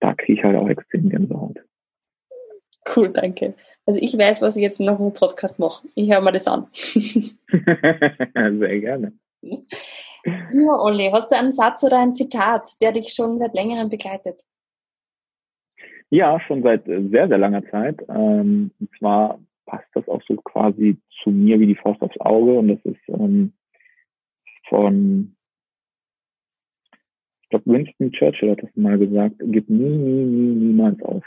da 0.00 0.14
kriege 0.14 0.38
ich 0.38 0.44
halt 0.44 0.56
auch 0.56 0.68
extrem 0.68 1.08
Gänsehaut. 1.08 1.58
Cool, 2.94 3.10
danke. 3.10 3.54
Also 3.86 4.00
ich 4.00 4.16
weiß, 4.16 4.40
was 4.40 4.56
ich 4.56 4.62
jetzt 4.62 4.80
noch 4.80 4.98
im 4.98 5.12
Podcast 5.12 5.58
mache. 5.58 5.86
Ich 5.94 6.10
höre 6.10 6.20
mir 6.20 6.32
das 6.32 6.48
an. 6.48 6.66
Sehr 6.72 8.80
gerne. 8.80 9.12
Ja, 9.42 10.78
Olli, 10.78 11.10
hast 11.12 11.30
du 11.30 11.36
einen 11.36 11.52
Satz 11.52 11.82
oder 11.82 11.98
ein 11.98 12.14
Zitat, 12.14 12.80
der 12.80 12.92
dich 12.92 13.12
schon 13.12 13.38
seit 13.38 13.54
längerem 13.54 13.88
begleitet? 13.88 14.42
Ja, 16.10 16.40
schon 16.40 16.62
seit 16.62 16.84
sehr, 16.84 17.28
sehr 17.28 17.38
langer 17.38 17.64
Zeit. 17.70 18.02
Ähm, 18.08 18.72
und 18.80 18.90
zwar 18.98 19.38
passt 19.66 19.88
das 19.94 20.08
auch 20.08 20.20
so 20.26 20.36
quasi 20.36 20.98
zu 21.22 21.30
mir 21.30 21.60
wie 21.60 21.68
die 21.68 21.76
Faust 21.76 22.02
aufs 22.02 22.18
Auge 22.20 22.58
und 22.58 22.68
das 22.68 22.84
ist 22.84 23.08
ähm, 23.08 23.52
von 24.68 25.36
ich 27.42 27.48
glaube, 27.50 27.72
Winston 27.72 28.12
Churchill 28.12 28.52
hat 28.52 28.62
das 28.62 28.70
mal 28.76 28.96
gesagt, 28.96 29.36
gib 29.40 29.68
nie, 29.68 29.78
nie, 29.78 30.24
nie, 30.24 30.54
niemals 30.66 31.02
auf. 31.02 31.24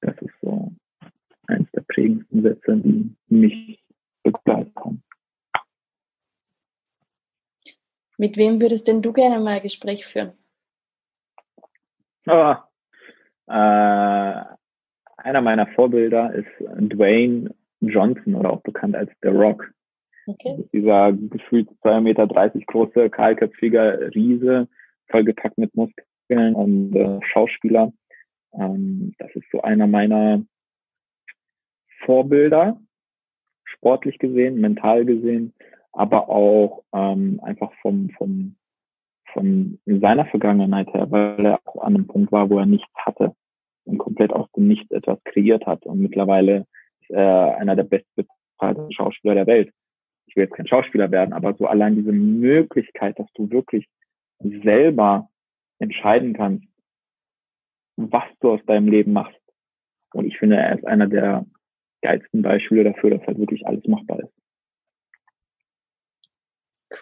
Das 0.00 0.16
ist 0.22 0.34
so 0.40 0.72
eines 1.46 1.70
der 1.72 1.82
prägendsten 1.82 2.42
Sätze, 2.42 2.76
die 2.76 3.14
mich 3.28 3.78
begleitet 4.22 4.74
haben. 4.76 5.02
Mit 8.16 8.36
wem 8.36 8.60
würdest 8.60 8.88
denn 8.88 9.02
du 9.02 9.12
gerne 9.12 9.40
mal 9.40 9.56
ein 9.56 9.62
Gespräch 9.62 10.06
führen? 10.06 10.32
Oh, 12.26 12.54
äh, 13.46 14.44
einer 15.16 15.40
meiner 15.40 15.66
Vorbilder 15.68 16.34
ist 16.34 16.48
Dwayne 16.58 17.54
Johnson 17.80 18.34
oder 18.34 18.50
auch 18.50 18.62
bekannt 18.62 18.96
als 18.96 19.10
The 19.22 19.28
Rock. 19.28 19.70
Okay. 20.26 20.64
Dieser 20.72 21.12
gefühlt 21.12 21.68
2,30 21.82 22.00
Meter 22.00 22.26
große, 22.66 23.10
kahlköpfige 23.10 24.10
Riese, 24.14 24.68
vollgepackt 25.08 25.58
mit 25.58 25.74
Muskeln 25.74 26.54
und 26.54 26.96
äh, 26.96 27.20
Schauspieler. 27.26 27.92
Ähm, 28.54 29.14
das 29.18 29.30
ist 29.34 29.44
so 29.52 29.60
einer 29.62 29.86
meiner 29.86 30.42
Vorbilder, 32.04 32.80
sportlich 33.64 34.18
gesehen, 34.18 34.60
mental 34.60 35.04
gesehen, 35.04 35.52
aber 35.92 36.28
auch 36.28 36.84
ähm, 36.94 37.40
einfach 37.42 37.72
vom, 37.82 38.10
vom, 38.16 38.56
von 39.32 39.80
seiner 39.86 40.26
Vergangenheit 40.26 40.92
her, 40.94 41.10
weil 41.10 41.44
er 41.44 41.60
auch 41.64 41.82
an 41.82 41.94
einem 41.94 42.06
Punkt 42.06 42.32
war, 42.32 42.50
wo 42.50 42.58
er 42.58 42.66
nichts 42.66 42.92
hatte 42.94 43.34
und 43.84 43.98
komplett 43.98 44.32
aus 44.32 44.50
dem 44.52 44.68
Nichts 44.68 44.90
etwas 44.90 45.18
kreiert 45.24 45.66
hat. 45.66 45.84
Und 45.86 46.00
mittlerweile 46.00 46.66
ist 47.00 47.10
er 47.10 47.56
einer 47.58 47.76
der 47.76 47.84
bestbezahlten 47.84 48.92
Schauspieler 48.92 49.34
der 49.34 49.46
Welt. 49.46 49.72
Ich 50.26 50.36
will 50.36 50.44
jetzt 50.44 50.54
kein 50.54 50.66
Schauspieler 50.66 51.10
werden, 51.10 51.32
aber 51.32 51.54
so 51.54 51.66
allein 51.66 51.96
diese 51.96 52.12
Möglichkeit, 52.12 53.18
dass 53.18 53.30
du 53.34 53.50
wirklich 53.50 53.86
selber 54.40 55.28
entscheiden 55.78 56.34
kannst, 56.34 56.66
was 57.96 58.24
du 58.40 58.52
aus 58.52 58.60
deinem 58.66 58.88
Leben 58.88 59.12
machst. 59.12 59.40
Und 60.12 60.26
ich 60.26 60.38
finde, 60.38 60.56
er 60.56 60.76
ist 60.76 60.86
einer 60.86 61.06
der 61.06 61.44
geilsten 62.02 62.42
Beispiele 62.42 62.84
dafür, 62.84 63.10
dass 63.10 63.26
halt 63.26 63.38
wirklich 63.38 63.66
alles 63.66 63.86
machbar 63.86 64.20
ist. 64.20 64.32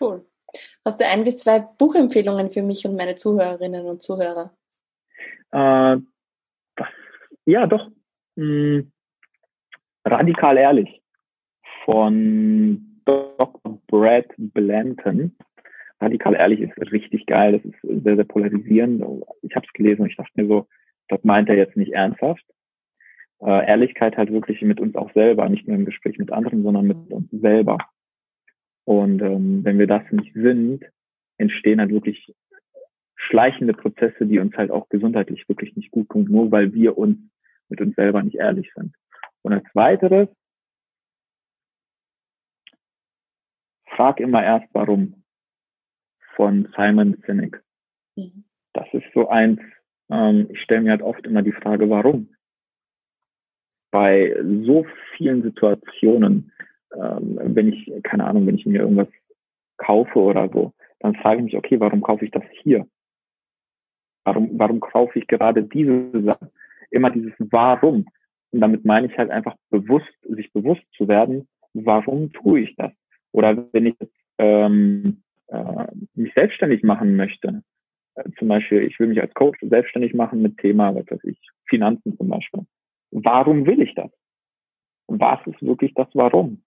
Cool. 0.00 0.26
Hast 0.84 1.00
du 1.00 1.06
ein 1.06 1.24
bis 1.24 1.38
zwei 1.38 1.60
Buchempfehlungen 1.60 2.50
für 2.50 2.62
mich 2.62 2.86
und 2.86 2.96
meine 2.96 3.14
Zuhörerinnen 3.14 3.86
und 3.86 4.02
Zuhörer? 4.02 4.52
Äh, 5.52 5.96
ja, 7.44 7.66
doch. 7.66 7.90
Hm, 8.36 8.92
radikal 10.04 10.56
ehrlich 10.56 11.02
von 11.84 13.02
Dr. 13.04 13.80
Brad 13.86 14.26
Blanton. 14.36 15.36
Radikal 16.00 16.34
ehrlich 16.34 16.60
ist 16.60 16.92
richtig 16.92 17.26
geil. 17.26 17.52
Das 17.52 17.64
ist 17.64 18.04
sehr, 18.04 18.16
sehr 18.16 18.24
polarisierend. 18.24 19.04
Ich 19.42 19.54
habe 19.54 19.66
es 19.66 19.72
gelesen 19.72 20.02
und 20.02 20.10
ich 20.10 20.16
dachte 20.16 20.32
mir 20.34 20.48
so, 20.48 20.66
das 21.08 21.22
meint 21.24 21.48
er 21.48 21.56
jetzt 21.56 21.76
nicht 21.76 21.92
ernsthaft. 21.92 22.44
Äh, 23.40 23.66
Ehrlichkeit 23.68 24.16
halt 24.16 24.32
wirklich 24.32 24.62
mit 24.62 24.80
uns 24.80 24.94
auch 24.94 25.12
selber, 25.12 25.48
nicht 25.48 25.66
nur 25.66 25.76
im 25.76 25.84
Gespräch 25.84 26.18
mit 26.18 26.32
anderen, 26.32 26.62
sondern 26.62 26.86
mit 26.86 26.96
uns 27.10 27.28
selber. 27.30 27.78
Und 28.85 29.23
ähm, 29.23 29.64
wenn 29.64 29.79
wir 29.79 29.87
das 29.87 30.03
nicht 30.11 30.35
sind, 30.35 30.85
entstehen 31.38 31.81
halt 31.81 31.90
wirklich 31.90 32.35
schleichende 33.14 33.75
Prozesse, 33.75 34.27
die 34.27 34.38
uns 34.38 34.57
halt 34.57 34.71
auch 34.71 34.88
gesundheitlich 34.88 35.49
wirklich 35.49 35.77
nicht 35.77 35.90
gut 35.90 36.09
tun, 36.09 36.27
nur 36.29 36.51
weil 36.51 36.73
wir 36.75 36.99
uns 36.99 37.18
mit 37.68 37.81
uns 37.81 37.95
selber 37.95 38.23
nicht 38.23 38.37
ehrlich 38.37 38.71
sind. 38.75 38.95
Und 39.42 39.53
als 39.53 39.64
weiteres, 39.75 40.29
frag 43.87 44.21
immer 44.21 44.42
erst 44.42 44.68
warum 44.73 45.23
von 46.35 46.68
Simon 46.77 47.23
Sinek. 47.27 47.62
Mhm. 48.16 48.45
Das 48.73 48.87
ist 48.92 49.05
so 49.14 49.29
eins, 49.29 49.61
ähm, 50.11 50.49
ich 50.51 50.61
stelle 50.62 50.83
mir 50.83 50.90
halt 50.90 51.03
oft 51.03 51.27
immer 51.27 51.42
die 51.42 51.53
Frage, 51.53 51.88
warum? 51.90 52.35
Bei 53.90 54.35
so 54.64 54.87
vielen 55.16 55.42
Situationen, 55.42 56.53
ähm, 57.00 57.38
wenn 57.42 57.72
ich, 57.72 57.92
keine 58.02 58.24
Ahnung, 58.24 58.46
wenn 58.46 58.57
ich 58.57 58.66
mir 58.66 58.81
irgendwas 58.81 59.09
kaufe 59.76 60.18
oder 60.18 60.48
so, 60.48 60.72
dann 61.00 61.14
frage 61.16 61.38
ich 61.38 61.44
mich, 61.44 61.57
okay, 61.57 61.81
warum 61.81 62.00
kaufe 62.02 62.24
ich 62.24 62.31
das 62.31 62.44
hier? 62.62 62.87
Warum, 64.24 64.50
warum 64.59 64.81
kaufe 64.81 65.18
ich 65.18 65.26
gerade 65.26 65.64
diese 65.64 66.11
Sache? 66.22 66.50
Immer 66.90 67.11
dieses 67.11 67.33
Warum. 67.38 68.07
Und 68.52 68.61
damit 68.61 68.85
meine 68.85 69.07
ich 69.07 69.18
halt 69.18 69.31
einfach 69.31 69.57
bewusst, 69.70 70.12
sich 70.22 70.52
bewusst 70.52 70.83
zu 70.96 71.09
werden, 71.09 71.48
warum 71.74 72.33
tue 72.33 72.61
ich 72.61 72.76
das? 72.76 72.92
Oder 73.33 73.66
wenn 73.72 73.87
ich 73.87 73.96
ähm, 74.38 75.22
äh, 75.48 75.87
mich 76.14 76.33
selbstständig 76.35 76.83
machen 76.83 77.16
möchte, 77.16 77.62
äh, 78.14 78.24
zum 78.38 78.48
Beispiel, 78.48 78.83
ich 78.83 78.98
will 79.00 79.09
mich 79.09 79.20
als 79.20 79.35
Coach 79.35 79.59
selbstständig 79.62 80.14
machen 80.14 80.42
mit 80.42 80.59
Thema, 80.59 80.94
was 80.94 81.11
weiß 81.11 81.24
ich, 81.24 81.38
Finanzen 81.66 82.16
zum 82.16 82.28
Beispiel. 82.28 82.64
Warum 83.11 83.66
will 83.66 83.81
ich 83.81 83.94
das? 83.94 84.11
Was 85.09 85.40
ist 85.46 85.62
wirklich 85.62 85.94
das 85.94 86.09
Warum? 86.14 86.62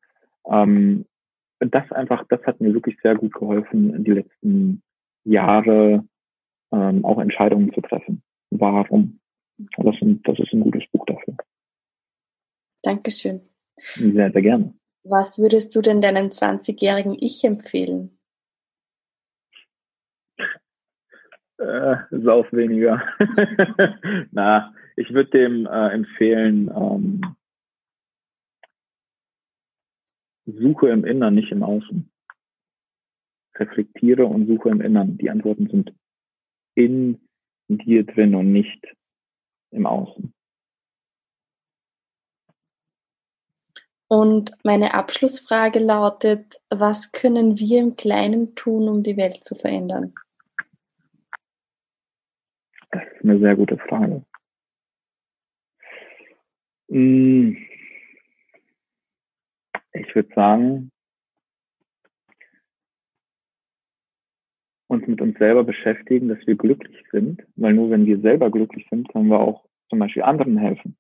Ähm, 0.50 1.06
das 1.60 1.92
einfach, 1.92 2.26
das 2.30 2.42
hat 2.44 2.62
mir 2.62 2.74
wirklich 2.74 2.98
sehr 3.02 3.16
gut 3.16 3.34
geholfen, 3.34 4.04
die 4.04 4.12
letzten 4.12 4.84
Jahre 5.24 6.04
ähm, 6.72 7.06
auch 7.06 7.20
Entscheidungen 7.20 7.74
zu 7.74 7.82
treffen. 7.82 8.22
Warum? 8.52 9.20
Das, 9.78 9.96
das 10.24 10.40
ist 10.40 10.54
ein 10.54 10.60
gutes 10.60 10.84
Buch 10.92 11.06
dafür. 11.06 11.36
Dankeschön. 12.84 13.42
Sehr, 13.78 14.32
sehr 14.32 14.42
gerne. 14.42 14.74
Was 15.04 15.40
würdest 15.40 15.76
du 15.76 15.82
denn 15.82 16.02
deinem 16.02 16.28
20-jährigen 16.28 17.16
Ich 17.20 17.44
empfehlen? 17.44 18.18
Äh, 21.58 21.96
sauf 22.12 22.52
weniger. 22.52 23.02
Na, 24.32 24.74
ich 24.96 25.14
würde 25.14 25.30
dem 25.32 25.66
äh, 25.66 25.90
empfehlen, 25.90 26.70
ähm, 26.76 27.22
suche 30.46 30.90
im 30.90 31.06
Innern, 31.06 31.36
nicht 31.36 31.52
im 31.52 31.64
Außen. 31.64 32.10
Reflektiere 33.56 34.26
und 34.26 34.48
suche 34.48 34.70
im 34.70 34.82
Innern. 34.82 35.18
Die 35.18 35.30
Antworten 35.30 35.68
sind 35.68 35.94
in 36.76 37.20
dir 37.68 38.06
drin 38.06 38.36
und 38.36 38.52
nicht 38.52 38.86
im 39.72 39.86
Außen. 39.86 40.34
Und 44.08 44.52
meine 44.64 44.94
Abschlussfrage 44.94 45.80
lautet, 45.80 46.62
was 46.70 47.12
können 47.12 47.58
wir 47.58 47.80
im 47.80 47.96
Kleinen 47.96 48.54
tun, 48.54 48.88
um 48.88 49.02
die 49.02 49.18
Welt 49.18 49.44
zu 49.44 49.56
verändern? 49.56 50.14
Das 52.92 53.04
ist 53.04 53.24
eine 53.24 53.40
sehr 53.40 53.56
gute 53.56 53.78
Frage. 53.78 54.24
Hm 56.90 57.58
ich 59.96 60.14
würde 60.14 60.34
sagen, 60.36 60.92
uns 64.88 65.08
mit 65.08 65.22
uns 65.22 65.38
selber 65.38 65.64
beschäftigen, 65.64 66.28
dass 66.28 66.46
wir 66.46 66.56
glücklich 66.56 67.04
sind, 67.12 67.44
weil 67.56 67.74
nur 67.74 67.90
wenn 67.90 68.06
wir 68.06 68.20
selber 68.20 68.52
glücklich 68.52 68.86
sind, 68.90 69.10
können 69.10 69.30
wir 69.30 69.40
auch 69.40 69.66
zum 69.90 70.00
Beispiel 70.00 70.24
anderen 70.24 70.58
helfen. 70.58 70.96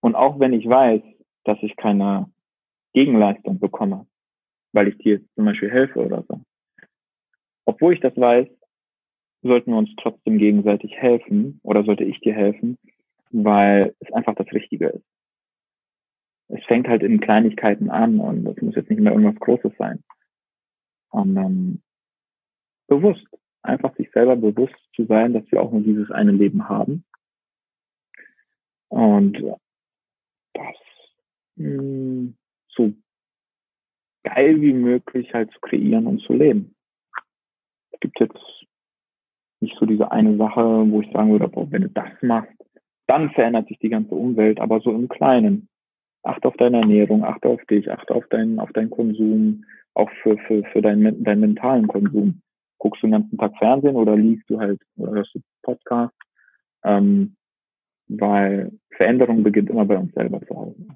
Und 0.00 0.14
auch 0.14 0.38
wenn 0.38 0.52
ich 0.52 0.66
weiß, 0.66 1.02
dass 1.44 1.58
ich 1.62 1.76
keine 1.76 2.30
Gegenleistung 2.92 3.58
bekomme, 3.58 4.06
weil 4.72 4.88
ich 4.88 4.98
dir 4.98 5.20
zum 5.34 5.44
Beispiel 5.44 5.70
helfe 5.70 6.04
oder 6.04 6.24
so, 6.28 6.40
obwohl 7.66 7.94
ich 7.94 8.00
das 8.00 8.16
weiß, 8.16 8.48
sollten 9.42 9.72
wir 9.72 9.78
uns 9.78 9.90
trotzdem 10.00 10.38
gegenseitig 10.38 10.92
helfen 10.96 11.60
oder 11.62 11.84
sollte 11.84 12.04
ich 12.04 12.20
dir 12.20 12.34
helfen, 12.34 12.78
weil 13.30 13.94
es 14.00 14.12
einfach 14.12 14.34
das 14.34 14.50
Richtige 14.52 14.88
ist 14.88 15.15
es 16.48 16.64
fängt 16.64 16.88
halt 16.88 17.02
in 17.02 17.20
Kleinigkeiten 17.20 17.90
an 17.90 18.20
und 18.20 18.44
das 18.44 18.56
muss 18.60 18.76
jetzt 18.76 18.90
nicht 18.90 19.00
mehr 19.00 19.12
irgendwas 19.12 19.40
Großes 19.40 19.72
sein. 19.78 20.02
Ähm, 21.12 21.82
bewusst, 22.86 23.26
einfach 23.62 23.94
sich 23.96 24.10
selber 24.12 24.36
bewusst 24.36 24.76
zu 24.94 25.06
sein, 25.06 25.32
dass 25.32 25.50
wir 25.50 25.60
auch 25.60 25.72
nur 25.72 25.82
dieses 25.82 26.10
eine 26.10 26.32
Leben 26.32 26.68
haben. 26.68 27.04
Und 28.88 29.36
das 30.54 30.76
mh, 31.56 31.78
hm, 31.78 32.36
so 32.68 32.92
geil 34.22 34.60
wie 34.60 34.72
möglich 34.72 35.32
halt 35.34 35.50
zu 35.52 35.60
kreieren 35.60 36.06
und 36.06 36.20
zu 36.20 36.32
leben. 36.32 36.74
Es 37.90 38.00
gibt 38.00 38.20
jetzt 38.20 38.66
nicht 39.60 39.76
so 39.78 39.86
diese 39.86 40.12
eine 40.12 40.36
Sache, 40.36 40.60
wo 40.60 41.00
ich 41.00 41.10
sagen 41.12 41.32
würde, 41.32 41.48
boah, 41.48 41.70
wenn 41.70 41.82
du 41.82 41.90
das 41.90 42.10
machst, 42.22 42.52
dann 43.06 43.30
verändert 43.30 43.68
sich 43.68 43.78
die 43.78 43.88
ganze 43.88 44.14
Umwelt, 44.14 44.60
aber 44.60 44.80
so 44.80 44.90
im 44.90 45.08
Kleinen 45.08 45.68
achte 46.26 46.48
auf 46.48 46.56
deine 46.56 46.80
Ernährung, 46.80 47.24
achte 47.24 47.48
auf 47.48 47.64
dich, 47.66 47.90
achte 47.90 48.14
auf 48.14 48.26
deinen, 48.28 48.58
auf 48.58 48.72
deinen 48.72 48.90
Konsum, 48.90 49.64
auch 49.94 50.10
für, 50.22 50.36
für, 50.46 50.64
für 50.64 50.82
deinen, 50.82 51.24
deinen 51.24 51.40
mentalen 51.40 51.86
Konsum. 51.86 52.42
Guckst 52.78 53.02
du 53.02 53.06
den 53.06 53.12
ganzen 53.12 53.38
Tag 53.38 53.56
Fernsehen 53.58 53.96
oder 53.96 54.16
liest 54.16 54.48
du 54.48 54.58
halt, 54.58 54.80
oder 54.96 55.12
hörst 55.12 55.34
du 55.34 55.40
Podcast? 55.62 56.14
Ähm, 56.84 57.36
weil 58.08 58.72
Veränderung 58.90 59.42
beginnt 59.42 59.70
immer 59.70 59.84
bei 59.84 59.96
uns 59.96 60.12
selber 60.14 60.40
zu 60.46 60.54
Hause. 60.54 60.86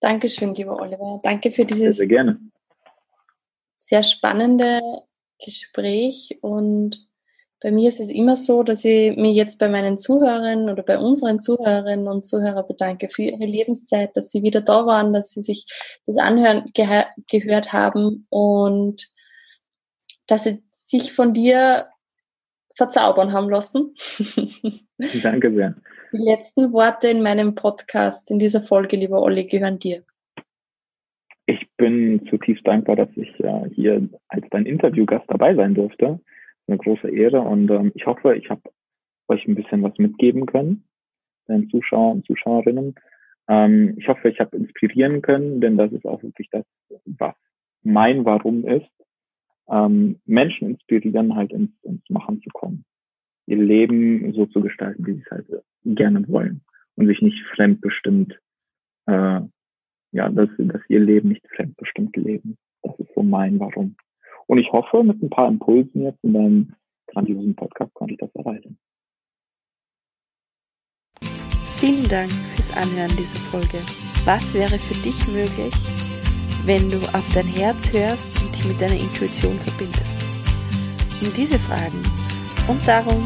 Dankeschön, 0.00 0.54
lieber 0.54 0.80
Oliver. 0.80 1.20
Danke 1.22 1.50
für 1.50 1.64
dieses 1.64 1.96
sehr, 1.96 2.06
sehr, 2.06 2.36
sehr 3.78 4.02
spannende 4.02 4.80
Gespräch 5.42 6.38
und 6.42 7.08
bei 7.64 7.70
mir 7.70 7.88
ist 7.88 7.98
es 7.98 8.10
immer 8.10 8.36
so, 8.36 8.62
dass 8.62 8.84
ich 8.84 9.16
mich 9.16 9.34
jetzt 9.34 9.58
bei 9.58 9.70
meinen 9.70 9.96
Zuhörern 9.96 10.68
oder 10.68 10.82
bei 10.82 10.98
unseren 10.98 11.40
Zuhörerinnen 11.40 12.08
und 12.08 12.26
Zuhörern 12.26 12.66
bedanke 12.68 13.08
für 13.08 13.22
ihre 13.22 13.46
Lebenszeit, 13.46 14.14
dass 14.18 14.30
sie 14.30 14.42
wieder 14.42 14.60
da 14.60 14.84
waren, 14.84 15.14
dass 15.14 15.30
sie 15.30 15.40
sich 15.40 15.64
das 16.04 16.18
Anhören 16.18 16.66
ge 16.74 17.04
gehört 17.26 17.72
haben 17.72 18.26
und 18.28 19.06
dass 20.26 20.44
sie 20.44 20.62
sich 20.68 21.14
von 21.14 21.32
dir 21.32 21.86
verzaubern 22.74 23.32
haben 23.32 23.48
lassen. 23.48 23.94
Danke 25.22 25.50
sehr. 25.54 25.74
Die 26.12 26.22
letzten 26.22 26.70
Worte 26.70 27.08
in 27.08 27.22
meinem 27.22 27.54
Podcast, 27.54 28.30
in 28.30 28.38
dieser 28.38 28.60
Folge, 28.60 28.96
lieber 28.96 29.22
Olli, 29.22 29.46
gehören 29.46 29.78
dir. 29.78 30.04
Ich 31.46 31.66
bin 31.78 32.26
zutiefst 32.28 32.66
dankbar, 32.66 32.96
dass 32.96 33.08
ich 33.16 33.40
äh, 33.40 33.70
hier 33.70 34.06
als 34.28 34.44
dein 34.50 34.66
Interviewgast 34.66 35.24
dabei 35.28 35.54
sein 35.54 35.72
durfte. 35.72 36.20
Eine 36.66 36.78
große 36.78 37.10
Ehre 37.10 37.40
und 37.40 37.70
ähm, 37.70 37.92
ich 37.94 38.06
hoffe, 38.06 38.34
ich 38.36 38.48
habe 38.48 38.62
euch 39.28 39.46
ein 39.46 39.54
bisschen 39.54 39.82
was 39.82 39.96
mitgeben 39.98 40.46
können, 40.46 40.84
den 41.48 41.68
Zuschauer 41.70 42.12
und 42.12 42.26
Zuschauerinnen. 42.26 42.94
Ähm, 43.48 43.94
ich 43.98 44.08
hoffe, 44.08 44.30
ich 44.30 44.40
habe 44.40 44.56
inspirieren 44.56 45.22
können, 45.22 45.60
denn 45.60 45.76
das 45.76 45.92
ist 45.92 46.06
auch 46.06 46.22
wirklich 46.22 46.48
das, 46.50 46.64
was 47.18 47.34
mein 47.82 48.24
Warum 48.24 48.66
ist. 48.66 48.90
Ähm, 49.68 50.20
Menschen 50.24 50.70
inspirieren, 50.70 51.34
halt 51.34 51.52
ins, 51.52 51.70
ins 51.82 52.08
Machen 52.08 52.40
zu 52.42 52.50
kommen. 52.50 52.84
Ihr 53.46 53.58
Leben 53.58 54.32
so 54.32 54.46
zu 54.46 54.60
gestalten, 54.60 55.06
wie 55.06 55.14
sie 55.14 55.22
es 55.24 55.30
halt 55.30 55.46
gerne 55.84 56.26
wollen 56.28 56.62
und 56.96 57.06
sich 57.06 57.20
nicht 57.20 57.42
fremdbestimmt, 57.54 58.38
äh, 59.06 59.40
ja, 60.12 60.28
dass, 60.30 60.48
dass 60.58 60.82
ihr 60.88 61.00
Leben 61.00 61.30
nicht 61.30 61.46
fremdbestimmt 61.48 62.16
leben. 62.16 62.56
Das 62.82 62.98
ist 62.98 63.12
so 63.14 63.22
mein 63.22 63.58
Warum. 63.58 63.96
Und 64.46 64.58
ich 64.58 64.70
hoffe, 64.72 65.02
mit 65.02 65.22
ein 65.22 65.30
paar 65.30 65.48
Impulsen 65.48 66.02
jetzt 66.02 66.22
in 66.22 66.34
deinem 66.34 66.74
grandiosen 67.08 67.54
Podcast 67.54 67.92
konnte 67.94 68.14
ich 68.14 68.20
das 68.20 68.34
erreichen. 68.34 68.78
Vielen 71.76 72.08
Dank 72.08 72.30
fürs 72.54 72.76
Anhören 72.76 73.10
dieser 73.16 73.40
Folge. 73.50 73.78
Was 74.24 74.54
wäre 74.54 74.78
für 74.78 75.00
dich 75.02 75.26
möglich, 75.28 75.74
wenn 76.64 76.88
du 76.88 76.96
auf 77.12 77.26
dein 77.34 77.46
Herz 77.46 77.92
hörst 77.92 78.42
und 78.42 78.54
dich 78.54 78.66
mit 78.66 78.80
deiner 78.80 78.98
Intuition 78.98 79.56
verbindest? 79.56 80.24
Um 81.20 81.32
diese 81.36 81.58
Fragen 81.58 82.00
und 82.68 82.86
darum, 82.88 83.22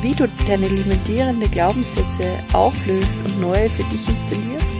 wie 0.00 0.14
du 0.14 0.26
deine 0.46 0.68
limitierende 0.68 1.48
Glaubenssätze 1.48 2.38
auflöst 2.54 3.12
und 3.24 3.40
neue 3.40 3.68
für 3.68 3.84
dich 3.90 4.08
installierst, 4.08 4.78